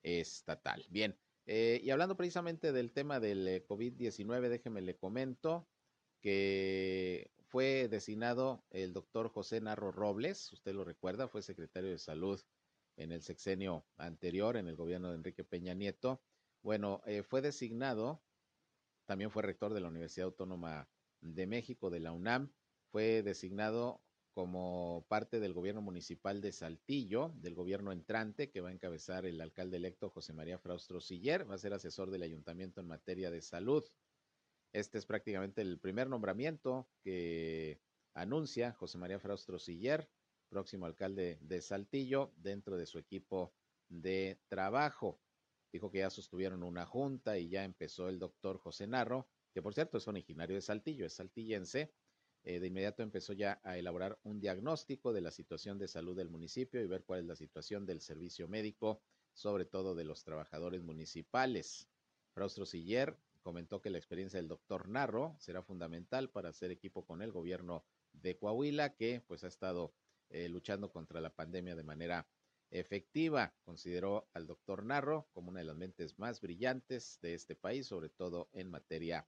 estatal. 0.03 0.85
Bien, 0.89 1.17
eh, 1.47 1.81
y 1.83 1.89
hablando 1.89 2.15
precisamente 2.15 2.71
del 2.71 2.91
tema 2.91 3.19
del 3.19 3.47
eh, 3.47 3.65
COVID-19, 3.65 4.49
déjeme 4.49 4.81
le 4.81 4.95
comento 4.95 5.67
que 6.21 7.31
fue 7.47 7.87
designado 7.89 8.63
el 8.69 8.93
doctor 8.93 9.29
José 9.29 9.61
Narro 9.61 9.91
Robles, 9.91 10.53
usted 10.53 10.75
lo 10.75 10.83
recuerda, 10.83 11.27
fue 11.27 11.41
secretario 11.41 11.89
de 11.89 11.97
salud 11.97 12.39
en 12.97 13.11
el 13.11 13.23
sexenio 13.23 13.83
anterior, 13.97 14.57
en 14.57 14.67
el 14.67 14.75
gobierno 14.75 15.09
de 15.09 15.15
Enrique 15.15 15.43
Peña 15.43 15.73
Nieto. 15.73 16.21
Bueno, 16.61 17.01
fue 17.27 17.41
designado, 17.41 18.21
también 19.05 19.31
fue 19.31 19.43
rector 19.43 19.73
de 19.73 19.81
la 19.81 19.89
Universidad 19.89 20.27
Autónoma 20.27 20.89
de 21.21 21.47
México, 21.47 21.89
de 21.89 21.99
la 21.99 22.11
UNAM, 22.11 22.51
fue 22.91 23.23
designado 23.23 24.01
como 24.33 25.05
parte 25.09 25.39
del 25.39 25.53
gobierno 25.53 25.81
municipal 25.81 26.41
de 26.41 26.51
Saltillo, 26.51 27.33
del 27.35 27.53
gobierno 27.53 27.91
entrante 27.91 28.49
que 28.49 28.61
va 28.61 28.69
a 28.69 28.73
encabezar 28.73 29.25
el 29.25 29.39
alcalde 29.39 29.77
electo 29.77 30.09
José 30.09 30.33
María 30.33 30.57
Fraustro 30.57 30.99
Siller, 30.99 31.49
va 31.49 31.55
a 31.55 31.59
ser 31.59 31.73
asesor 31.73 32.09
del 32.09 32.23
ayuntamiento 32.23 32.81
en 32.81 32.87
materia 32.87 33.29
de 33.29 33.41
salud. 33.41 33.83
Este 34.73 34.97
es 34.97 35.05
prácticamente 35.05 35.61
el 35.61 35.79
primer 35.79 36.09
nombramiento 36.09 36.89
que 37.03 37.79
anuncia 38.15 38.73
José 38.73 38.97
María 38.97 39.19
Fraustro 39.19 39.59
Siller, 39.59 40.09
próximo 40.49 40.87
alcalde 40.87 41.37
de 41.41 41.61
Saltillo, 41.61 42.33
dentro 42.37 42.75
de 42.75 42.87
su 42.87 42.97
equipo 42.97 43.53
de 43.87 44.39
trabajo. 44.47 45.19
Dijo 45.73 45.89
que 45.89 45.97
ya 45.97 46.11
sostuvieron 46.11 46.61
una 46.61 46.85
junta 46.85 47.39
y 47.39 47.49
ya 47.49 47.65
empezó 47.65 48.07
el 48.07 48.19
doctor 48.19 48.59
José 48.59 48.85
Narro, 48.85 49.27
que 49.51 49.63
por 49.63 49.73
cierto 49.73 49.97
es 49.97 50.07
originario 50.07 50.55
de 50.55 50.61
Saltillo, 50.61 51.05
es 51.05 51.13
saltillense, 51.13 51.91
eh, 52.43 52.59
de 52.59 52.67
inmediato 52.67 53.01
empezó 53.01 53.33
ya 53.33 53.59
a 53.63 53.77
elaborar 53.77 54.19
un 54.23 54.39
diagnóstico 54.39 55.13
de 55.13 55.21
la 55.21 55.31
situación 55.31 55.79
de 55.79 55.87
salud 55.87 56.15
del 56.15 56.29
municipio 56.29 56.79
y 56.79 56.85
ver 56.85 57.03
cuál 57.05 57.21
es 57.21 57.25
la 57.25 57.35
situación 57.35 57.87
del 57.87 58.01
servicio 58.01 58.47
médico, 58.47 59.01
sobre 59.33 59.65
todo 59.65 59.95
de 59.95 60.03
los 60.03 60.23
trabajadores 60.23 60.83
municipales. 60.83 61.89
Fraustro 62.33 62.65
Siller 62.65 63.17
comentó 63.41 63.81
que 63.81 63.89
la 63.89 63.97
experiencia 63.97 64.37
del 64.37 64.49
doctor 64.49 64.87
Narro 64.87 65.35
será 65.39 65.63
fundamental 65.63 66.29
para 66.29 66.49
hacer 66.49 66.69
equipo 66.69 67.05
con 67.05 67.23
el 67.23 67.31
gobierno 67.31 67.83
de 68.11 68.37
Coahuila, 68.37 68.93
que 68.95 69.23
pues 69.27 69.43
ha 69.43 69.47
estado 69.47 69.95
eh, 70.29 70.49
luchando 70.49 70.91
contra 70.91 71.19
la 71.19 71.33
pandemia 71.33 71.75
de 71.75 71.83
manera 71.83 72.27
efectiva. 72.79 73.55
Consideró 73.63 74.29
al 74.33 74.47
doctor 74.47 74.83
Narro 74.83 75.29
como 75.31 75.49
una 75.49 75.59
de 75.59 75.65
las 75.65 75.77
mentes 75.77 76.19
más 76.19 76.41
brillantes 76.41 77.19
de 77.21 77.33
este 77.33 77.55
país, 77.55 77.87
sobre 77.87 78.09
todo 78.09 78.49
en 78.53 78.69
materia 78.69 79.27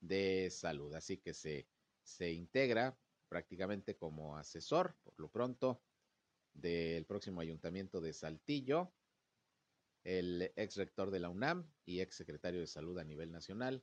de 0.00 0.48
salud. 0.50 0.94
Así 0.94 1.18
que 1.18 1.34
se 1.34 1.66
se 2.04 2.32
integra 2.32 2.96
prácticamente 3.28 3.96
como 3.96 4.36
asesor, 4.36 4.94
por 5.02 5.18
lo 5.18 5.28
pronto, 5.28 5.82
del 6.52 7.04
próximo 7.06 7.40
ayuntamiento 7.40 8.00
de 8.00 8.12
Saltillo, 8.12 8.92
el 10.04 10.52
ex 10.54 10.76
rector 10.76 11.10
de 11.10 11.18
la 11.18 11.30
UNAM 11.30 11.68
y 11.84 12.00
ex 12.00 12.14
secretario 12.14 12.60
de 12.60 12.66
salud 12.66 12.98
a 12.98 13.04
nivel 13.04 13.32
nacional. 13.32 13.82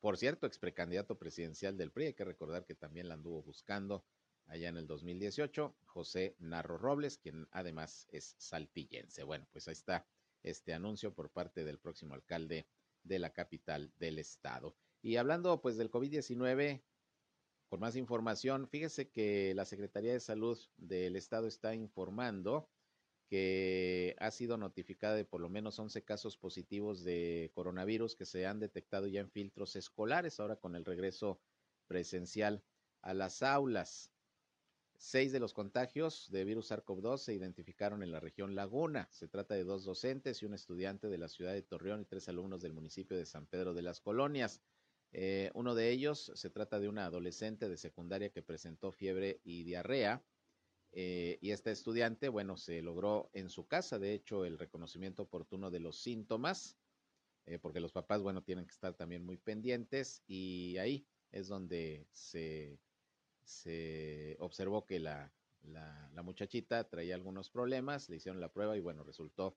Por 0.00 0.18
cierto, 0.18 0.46
ex 0.46 0.58
precandidato 0.58 1.18
presidencial 1.18 1.76
del 1.76 1.90
PRI, 1.90 2.06
hay 2.06 2.14
que 2.14 2.24
recordar 2.24 2.66
que 2.66 2.74
también 2.74 3.08
la 3.08 3.14
anduvo 3.14 3.42
buscando 3.42 4.04
allá 4.46 4.68
en 4.68 4.76
el 4.76 4.86
2018, 4.86 5.76
José 5.84 6.36
Narro 6.38 6.78
Robles, 6.78 7.18
quien 7.18 7.48
además 7.50 8.06
es 8.10 8.34
saltillense. 8.38 9.22
Bueno, 9.22 9.46
pues 9.52 9.68
ahí 9.68 9.72
está 9.72 10.06
este 10.42 10.72
anuncio 10.72 11.14
por 11.14 11.30
parte 11.30 11.64
del 11.64 11.78
próximo 11.78 12.14
alcalde 12.14 12.66
de 13.02 13.18
la 13.18 13.32
capital 13.32 13.92
del 13.98 14.18
estado. 14.18 14.76
Y 15.02 15.16
hablando 15.16 15.60
pues 15.60 15.76
del 15.76 15.90
COVID-19, 15.90 16.82
por 17.68 17.80
más 17.80 17.96
información, 17.96 18.68
fíjese 18.68 19.10
que 19.10 19.54
la 19.54 19.64
Secretaría 19.64 20.12
de 20.12 20.20
Salud 20.20 20.58
del 20.76 21.16
Estado 21.16 21.46
está 21.46 21.74
informando 21.74 22.68
que 23.28 24.14
ha 24.20 24.30
sido 24.30 24.56
notificada 24.56 25.16
de 25.16 25.24
por 25.24 25.40
lo 25.40 25.48
menos 25.48 25.78
11 25.78 26.04
casos 26.04 26.36
positivos 26.36 27.02
de 27.02 27.50
coronavirus 27.54 28.14
que 28.14 28.24
se 28.24 28.46
han 28.46 28.60
detectado 28.60 29.08
ya 29.08 29.20
en 29.20 29.30
filtros 29.30 29.74
escolares, 29.74 30.38
ahora 30.38 30.56
con 30.56 30.76
el 30.76 30.84
regreso 30.84 31.40
presencial 31.88 32.62
a 33.02 33.14
las 33.14 33.42
aulas. 33.42 34.12
Seis 34.98 35.30
de 35.30 35.40
los 35.40 35.52
contagios 35.52 36.30
de 36.30 36.44
virus 36.44 36.70
SARS-CoV-2 36.70 37.18
se 37.18 37.34
identificaron 37.34 38.02
en 38.02 38.10
la 38.10 38.20
región 38.20 38.54
Laguna. 38.54 39.08
Se 39.10 39.28
trata 39.28 39.54
de 39.54 39.64
dos 39.64 39.84
docentes 39.84 40.42
y 40.42 40.46
un 40.46 40.54
estudiante 40.54 41.08
de 41.08 41.18
la 41.18 41.28
ciudad 41.28 41.52
de 41.52 41.62
Torreón 41.62 42.00
y 42.00 42.04
tres 42.06 42.28
alumnos 42.28 42.62
del 42.62 42.72
municipio 42.72 43.16
de 43.16 43.26
San 43.26 43.46
Pedro 43.46 43.74
de 43.74 43.82
las 43.82 44.00
Colonias. 44.00 44.62
Eh, 45.12 45.50
uno 45.54 45.74
de 45.74 45.90
ellos 45.90 46.32
se 46.34 46.50
trata 46.50 46.80
de 46.80 46.88
una 46.88 47.06
adolescente 47.06 47.68
de 47.68 47.76
secundaria 47.76 48.30
que 48.30 48.42
presentó 48.42 48.90
fiebre 48.90 49.40
y 49.44 49.64
diarrea. 49.64 50.24
Eh, 50.92 51.38
y 51.42 51.50
esta 51.50 51.70
estudiante, 51.70 52.30
bueno, 52.30 52.56
se 52.56 52.80
logró 52.80 53.28
en 53.34 53.50
su 53.50 53.66
casa, 53.66 53.98
de 53.98 54.14
hecho, 54.14 54.46
el 54.46 54.58
reconocimiento 54.58 55.24
oportuno 55.24 55.70
de 55.70 55.80
los 55.80 55.98
síntomas, 56.00 56.78
eh, 57.44 57.58
porque 57.58 57.80
los 57.80 57.92
papás, 57.92 58.22
bueno, 58.22 58.42
tienen 58.42 58.66
que 58.66 58.72
estar 58.72 58.94
también 58.94 59.22
muy 59.22 59.36
pendientes 59.36 60.22
y 60.26 60.78
ahí 60.78 61.06
es 61.32 61.48
donde 61.48 62.08
se, 62.12 62.78
se 63.46 64.36
observó 64.40 64.84
que 64.84 64.98
la, 64.98 65.32
la, 65.62 66.22
muchachita 66.22 66.88
traía 66.88 67.14
algunos 67.14 67.50
problemas, 67.50 68.08
le 68.08 68.16
hicieron 68.16 68.40
la 68.40 68.52
prueba 68.52 68.76
y 68.76 68.80
bueno, 68.80 69.04
resultó 69.04 69.56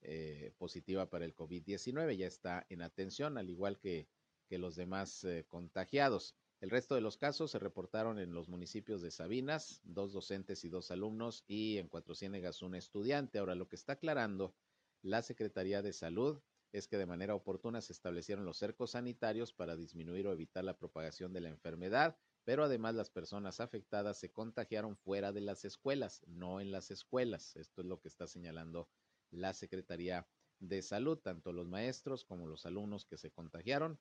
eh, 0.00 0.52
positiva 0.58 1.10
para 1.10 1.24
el 1.24 1.34
COVID-19, 1.34 2.16
ya 2.16 2.26
está 2.26 2.66
en 2.68 2.82
atención, 2.82 3.36
al 3.36 3.50
igual 3.50 3.78
que, 3.78 4.08
que 4.48 4.58
los 4.58 4.76
demás 4.76 5.24
eh, 5.24 5.44
contagiados. 5.48 6.36
El 6.60 6.70
resto 6.70 6.94
de 6.94 7.00
los 7.00 7.16
casos 7.16 7.50
se 7.50 7.58
reportaron 7.58 8.18
en 8.18 8.32
los 8.32 8.48
municipios 8.48 9.02
de 9.02 9.10
Sabinas, 9.10 9.80
dos 9.84 10.12
docentes 10.12 10.64
y 10.64 10.68
dos 10.68 10.90
alumnos, 10.90 11.44
y 11.46 11.78
en 11.78 11.88
Cuatro 11.88 12.14
Ciénegas 12.14 12.62
un 12.62 12.74
estudiante. 12.74 13.38
Ahora, 13.38 13.54
lo 13.54 13.68
que 13.68 13.76
está 13.76 13.94
aclarando 13.94 14.54
la 15.02 15.22
Secretaría 15.22 15.82
de 15.82 15.92
Salud 15.92 16.40
es 16.72 16.88
que 16.88 16.96
de 16.96 17.06
manera 17.06 17.34
oportuna 17.34 17.80
se 17.80 17.92
establecieron 17.92 18.44
los 18.44 18.56
cercos 18.56 18.92
sanitarios 18.92 19.52
para 19.52 19.76
disminuir 19.76 20.26
o 20.26 20.32
evitar 20.32 20.64
la 20.64 20.76
propagación 20.76 21.32
de 21.32 21.40
la 21.40 21.48
enfermedad, 21.48 22.16
pero 22.44 22.64
además 22.64 22.94
las 22.94 23.10
personas 23.10 23.60
afectadas 23.60 24.18
se 24.18 24.30
contagiaron 24.30 24.96
fuera 24.96 25.32
de 25.32 25.40
las 25.40 25.64
escuelas, 25.64 26.22
no 26.26 26.60
en 26.60 26.70
las 26.70 26.90
escuelas. 26.90 27.56
Esto 27.56 27.80
es 27.80 27.86
lo 27.86 28.00
que 28.00 28.08
está 28.08 28.26
señalando 28.26 28.88
la 29.30 29.54
Secretaría 29.54 30.26
de 30.58 30.82
Salud, 30.82 31.18
tanto 31.18 31.52
los 31.52 31.66
maestros 31.66 32.24
como 32.24 32.46
los 32.46 32.66
alumnos 32.66 33.06
que 33.06 33.16
se 33.16 33.30
contagiaron. 33.30 33.98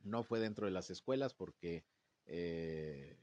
No 0.00 0.24
fue 0.24 0.40
dentro 0.40 0.66
de 0.66 0.72
las 0.72 0.90
escuelas 0.90 1.34
porque 1.34 1.84
eh, 2.26 3.16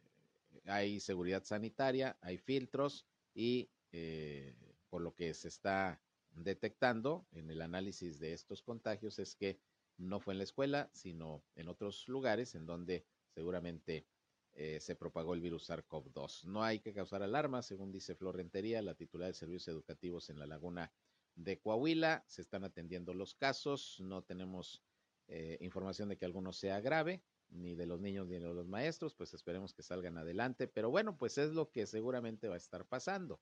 hay 0.65 0.99
seguridad 0.99 1.43
sanitaria, 1.43 2.17
hay 2.21 2.37
filtros 2.37 3.05
y 3.33 3.69
eh, 3.91 4.55
por 4.89 5.01
lo 5.01 5.13
que 5.13 5.33
se 5.33 5.49
está 5.49 6.01
detectando 6.31 7.27
en 7.33 7.49
el 7.49 7.61
análisis 7.61 8.19
de 8.19 8.33
estos 8.33 8.61
contagios 8.61 9.19
es 9.19 9.35
que 9.35 9.59
no 9.97 10.19
fue 10.19 10.33
en 10.33 10.39
la 10.39 10.45
escuela, 10.45 10.89
sino 10.93 11.43
en 11.55 11.67
otros 11.67 12.07
lugares 12.07 12.55
en 12.55 12.65
donde 12.65 13.05
seguramente 13.33 14.05
eh, 14.53 14.79
se 14.79 14.95
propagó 14.95 15.33
el 15.33 15.41
virus 15.41 15.69
SARS-CoV-2. 15.69 16.45
No 16.45 16.63
hay 16.63 16.79
que 16.79 16.93
causar 16.93 17.23
alarma, 17.23 17.61
según 17.61 17.91
dice 17.91 18.15
Florentería, 18.15 18.81
la 18.81 18.95
titular 18.95 19.27
de 19.27 19.33
servicios 19.33 19.69
educativos 19.69 20.29
en 20.29 20.39
la 20.39 20.45
laguna 20.45 20.91
de 21.35 21.59
Coahuila. 21.59 22.25
Se 22.27 22.41
están 22.41 22.63
atendiendo 22.63 23.13
los 23.13 23.33
casos, 23.33 23.97
no 23.99 24.23
tenemos 24.23 24.83
eh, 25.27 25.57
información 25.61 26.09
de 26.09 26.17
que 26.17 26.25
alguno 26.25 26.51
sea 26.51 26.81
grave, 26.81 27.23
ni 27.49 27.75
de 27.75 27.85
los 27.85 28.01
niños 28.01 28.27
ni 28.27 28.35
de 28.35 28.53
los 28.53 28.67
maestros, 28.67 29.15
pues 29.15 29.33
esperemos 29.33 29.73
que 29.73 29.83
salgan 29.83 30.17
adelante. 30.17 30.67
Pero 30.67 30.89
bueno, 30.89 31.17
pues 31.17 31.37
es 31.37 31.51
lo 31.51 31.71
que 31.71 31.85
seguramente 31.85 32.47
va 32.47 32.55
a 32.55 32.57
estar 32.57 32.85
pasando. 32.85 33.41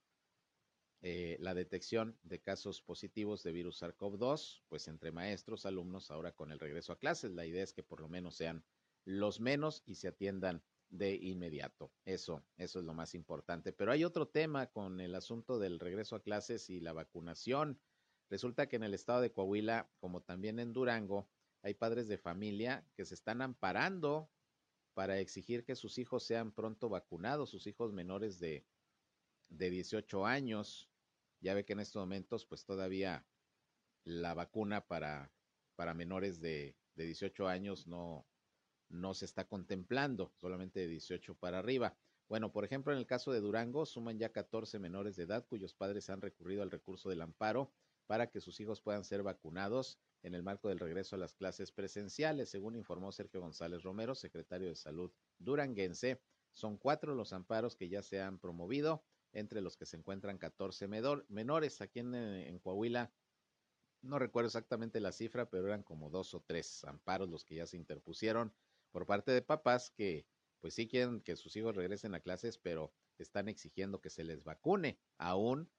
Eh, 1.02 1.38
la 1.40 1.54
detección 1.54 2.20
de 2.24 2.42
casos 2.42 2.82
positivos 2.82 3.42
de 3.44 3.54
virus 3.54 3.82
SARS-CoV-2, 3.82 4.64
pues 4.68 4.88
entre 4.88 5.12
maestros, 5.12 5.66
alumnos, 5.66 6.12
ahora 6.12 6.34
con 6.34 6.52
el 6.52 6.60
regreso 6.60 6.92
a 6.92 7.00
clases. 7.00 7.32
La 7.32 7.46
idea 7.46 7.64
es 7.64 7.74
que 7.74 7.84
por 7.84 8.02
lo 8.02 8.10
menos 8.10 8.36
sean 8.36 8.64
los 9.10 9.40
menos 9.40 9.82
y 9.88 9.96
se 9.96 10.08
atiendan 10.08 10.64
de 10.92 11.16
inmediato. 11.16 11.92
Eso, 12.06 12.44
eso 12.58 12.78
es 12.78 12.86
lo 12.86 12.94
más 12.94 13.16
importante. 13.16 13.74
Pero 13.74 13.92
hay 13.92 14.04
otro 14.04 14.28
tema 14.28 14.68
con 14.68 15.02
el 15.02 15.16
asunto 15.16 15.58
del 15.58 15.80
regreso 15.80 16.16
a 16.16 16.22
clases 16.22 16.70
y 16.70 16.80
la 16.80 16.94
vacunación. 16.94 17.82
Resulta 18.30 18.70
que 18.70 18.76
en 18.76 18.84
el 18.84 18.94
estado 18.94 19.22
de 19.22 19.32
Coahuila, 19.32 19.90
como 19.98 20.22
también 20.22 20.60
en 20.60 20.74
Durango, 20.74 21.28
hay 21.64 21.74
padres 21.74 22.08
de 22.08 22.20
familia 22.20 22.88
que 22.94 23.04
se 23.04 23.16
están 23.16 23.42
amparando 23.42 24.30
para 24.94 25.18
exigir 25.18 25.66
que 25.66 25.76
sus 25.76 25.98
hijos 25.98 26.24
sean 26.24 26.52
pronto 26.52 26.88
vacunados, 26.88 27.50
sus 27.50 27.66
hijos 27.66 27.92
menores 27.92 28.40
de, 28.40 28.64
de 29.50 29.72
18 29.72 30.28
años. 30.28 30.88
Ya 31.42 31.56
ve 31.56 31.66
que 31.66 31.74
en 31.74 31.80
estos 31.80 32.00
momentos, 32.00 32.46
pues 32.46 32.64
todavía 32.64 33.26
la 34.04 34.36
vacuna 34.36 34.86
para, 34.86 35.34
para 35.76 35.96
menores 35.96 36.40
de, 36.40 36.78
de 36.94 37.06
18 37.06 37.48
años 37.48 37.88
no, 37.88 38.28
no 38.90 39.14
se 39.14 39.26
está 39.26 39.48
contemplando, 39.48 40.32
solamente 40.36 40.82
de 40.82 40.88
18 40.88 41.36
para 41.36 41.60
arriba. 41.60 41.96
Bueno, 42.28 42.52
por 42.52 42.64
ejemplo, 42.64 42.94
en 42.94 43.00
el 43.00 43.08
caso 43.08 43.32
de 43.32 43.40
Durango, 43.40 43.86
suman 43.86 44.20
ya 44.20 44.32
14 44.32 44.78
menores 44.80 45.16
de 45.16 45.24
edad 45.24 45.46
cuyos 45.48 45.74
padres 45.74 46.10
han 46.10 46.22
recurrido 46.22 46.62
al 46.62 46.72
recurso 46.72 47.10
del 47.10 47.22
amparo 47.22 47.72
para 48.06 48.30
que 48.30 48.42
sus 48.42 48.60
hijos 48.60 48.82
puedan 48.82 49.04
ser 49.04 49.24
vacunados 49.24 50.00
en 50.24 50.36
el 50.36 50.44
marco 50.44 50.70
del 50.70 50.80
regreso 50.80 51.16
a 51.16 51.20
las 51.20 51.34
clases 51.34 51.72
presenciales, 51.72 52.50
según 52.50 52.76
informó 52.76 53.12
Sergio 53.12 53.40
González 53.42 53.84
Romero, 53.84 54.16
secretario 54.16 54.68
de 54.68 54.76
Salud 54.76 55.12
duranguense. 55.38 56.22
Son 56.52 56.78
cuatro 56.78 57.16
los 57.16 57.34
amparos 57.34 57.76
que 57.76 57.90
ya 57.90 58.02
se 58.02 58.22
han 58.22 58.40
promovido 58.40 59.04
entre 59.32 59.62
los 59.62 59.78
que 59.78 59.86
se 59.86 59.98
encuentran 59.98 60.38
14 60.38 60.88
menores. 61.30 61.82
Aquí 61.82 62.00
en, 62.00 62.60
Coahuila, 62.60 63.12
no 64.02 64.20
recuerdo 64.20 64.48
exactamente 64.48 65.00
la 65.00 65.12
cifra, 65.12 65.50
pero 65.50 65.68
eran 65.68 65.84
como 65.84 66.10
dos 66.10 66.34
o 66.34 66.42
tres 66.42 66.84
amparos 66.86 67.30
los 67.30 67.46
que 67.46 67.56
ya 67.56 67.68
se 67.68 67.78
interpusieron 67.78 68.54
por 68.92 69.06
parte 69.06 69.32
de 69.32 69.42
papás 69.42 69.92
que 69.92 70.26
pues 70.60 70.74
sí 70.74 70.88
quieren 70.88 71.22
que 71.22 71.36
sus 71.36 71.56
hijos 71.56 71.76
regresen 71.76 72.16
a 72.16 72.20
clases, 72.20 72.58
pero 72.58 72.94
están 73.18 73.48
exigiendo 73.48 74.02
que 74.02 74.10
se 74.10 74.24
les 74.24 74.44
vacune, 74.44 75.00
aún 75.18 75.70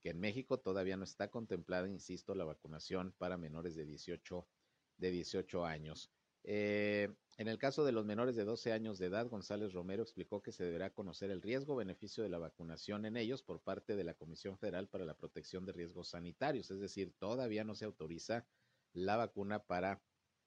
que 0.00 0.10
en 0.10 0.20
México 0.20 0.58
todavía 0.58 0.96
no 0.96 1.04
está 1.04 1.30
contemplada, 1.30 1.88
insisto, 1.88 2.34
la 2.34 2.44
vacunación 2.44 3.14
para 3.18 3.36
menores 3.36 3.74
de 3.76 3.84
18, 3.84 4.48
de 4.96 5.10
18 5.10 5.64
años. 5.64 6.10
Eh, 6.44 7.14
en 7.38 7.48
el 7.48 7.58
caso 7.58 7.84
de 7.84 7.92
los 7.92 8.04
menores 8.04 8.34
de 8.34 8.44
12 8.44 8.72
años 8.72 8.98
de 8.98 9.06
edad, 9.06 9.28
González 9.28 9.72
Romero 9.72 10.02
explicó 10.02 10.42
que 10.42 10.50
se 10.50 10.64
deberá 10.64 10.90
conocer 10.90 11.30
el 11.30 11.40
riesgo 11.40 11.76
beneficio 11.76 12.24
de 12.24 12.28
la 12.28 12.38
vacunación 12.38 13.06
en 13.06 13.16
ellos 13.16 13.42
por 13.42 13.60
parte 13.60 13.94
de 13.94 14.04
la 14.04 14.14
Comisión 14.14 14.58
Federal 14.58 14.88
para 14.88 15.04
la 15.04 15.14
Protección 15.14 15.64
de 15.64 15.72
Riesgos 15.72 16.08
Sanitarios, 16.08 16.70
es 16.70 16.80
decir, 16.80 17.14
todavía 17.18 17.64
no 17.64 17.74
se 17.74 17.84
autoriza 17.84 18.44
la 18.92 19.16
vacuna 19.16 19.60
para 19.60 20.02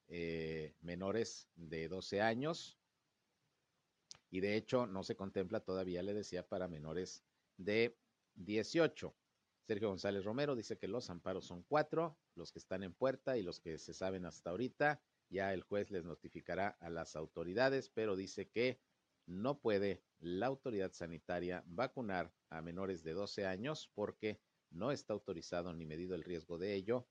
eh, 0.07 0.75
menores 0.81 1.47
de 1.55 1.87
12 1.87 2.21
años 2.21 2.77
y 4.29 4.39
de 4.39 4.55
hecho 4.55 4.85
no 4.85 5.03
se 5.03 5.15
contempla 5.15 5.61
todavía, 5.61 6.03
le 6.03 6.13
decía, 6.13 6.47
para 6.47 6.67
menores 6.67 7.23
de 7.57 7.97
18. 8.35 9.15
Sergio 9.65 9.89
González 9.89 10.23
Romero 10.25 10.55
dice 10.55 10.77
que 10.77 10.87
los 10.87 11.09
amparos 11.09 11.45
son 11.45 11.63
cuatro, 11.63 12.17
los 12.35 12.51
que 12.51 12.59
están 12.59 12.83
en 12.83 12.93
puerta 12.93 13.37
y 13.37 13.43
los 13.43 13.59
que 13.59 13.79
se 13.79 13.93
saben 13.93 14.25
hasta 14.25 14.51
ahorita. 14.51 15.01
Ya 15.29 15.53
el 15.53 15.63
juez 15.63 15.89
les 15.89 16.05
notificará 16.05 16.77
a 16.79 16.89
las 16.89 17.15
autoridades, 17.15 17.89
pero 17.89 18.15
dice 18.15 18.49
que 18.49 18.79
no 19.25 19.59
puede 19.59 20.03
la 20.19 20.45
autoridad 20.45 20.91
sanitaria 20.91 21.63
vacunar 21.65 22.31
a 22.49 22.61
menores 22.61 23.03
de 23.03 23.13
12 23.13 23.45
años 23.45 23.89
porque 23.95 24.39
no 24.69 24.91
está 24.91 25.13
autorizado 25.13 25.73
ni 25.73 25.85
medido 25.85 26.13
el 26.13 26.23
riesgo 26.23 26.57
de 26.59 26.75
ello 26.75 27.07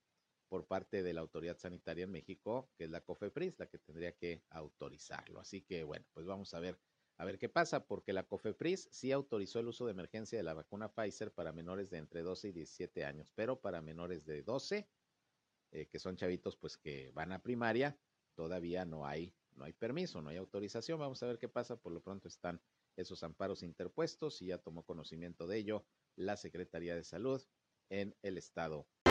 por 0.55 0.69
parte 0.69 1.03
de 1.03 1.13
la 1.13 1.21
autoridad 1.21 1.59
sanitaria 1.59 2.05
en 2.05 2.13
México, 2.13 2.71
que 2.77 2.85
es 2.85 2.91
la 2.91 3.01
COFEPRIS, 3.01 3.59
la 3.59 3.67
que 3.67 3.81
tendría 3.81 4.13
que 4.13 4.45
autorizarlo. 4.51 5.41
Así 5.41 5.63
que 5.63 5.83
bueno, 5.83 6.07
pues 6.13 6.27
vamos 6.27 6.55
a 6.55 6.61
ver 6.61 6.79
a 7.17 7.25
ver 7.25 7.41
qué 7.41 7.49
pasa, 7.49 7.89
porque 7.89 8.13
la 8.13 8.23
COFEPRIS 8.23 8.87
sí 8.93 9.11
autorizó 9.11 9.59
el 9.59 9.67
uso 9.67 9.85
de 9.85 9.91
emergencia 9.91 10.39
de 10.39 10.45
la 10.45 10.55
vacuna 10.55 10.95
Pfizer 10.95 11.33
para 11.33 11.53
menores 11.53 11.91
de 11.91 11.99
entre 11.99 12.23
12 12.23 12.51
y 12.51 12.53
17 12.53 13.05
años, 13.05 13.33
pero 13.35 13.61
para 13.61 13.83
menores 13.83 14.27
de 14.27 14.45
12 14.45 14.89
eh, 15.73 15.89
que 15.89 15.99
son 15.99 16.15
chavitos 16.15 16.57
pues 16.57 16.77
que 16.77 17.11
van 17.11 17.33
a 17.33 17.43
primaria, 17.43 17.99
todavía 18.37 18.85
no 18.85 19.09
hay, 19.09 19.35
no 19.57 19.65
hay 19.65 19.73
permiso, 19.73 20.23
no 20.23 20.31
hay 20.31 20.37
autorización. 20.37 21.01
Vamos 21.01 21.21
a 21.25 21.27
ver 21.27 21.41
qué 21.41 21.49
pasa. 21.49 21.75
Por 21.75 21.91
lo 21.91 22.01
pronto 22.01 22.29
están 22.29 22.63
esos 22.95 23.25
amparos 23.25 23.65
interpuestos 23.65 24.41
y 24.41 24.47
ya 24.47 24.59
tomó 24.59 24.85
conocimiento 24.85 25.49
de 25.49 25.57
ello 25.57 25.85
la 26.15 26.37
Secretaría 26.37 26.95
de 26.95 27.03
Salud 27.03 27.43
en 27.89 28.15
el 28.23 28.39
estado. 28.39 28.87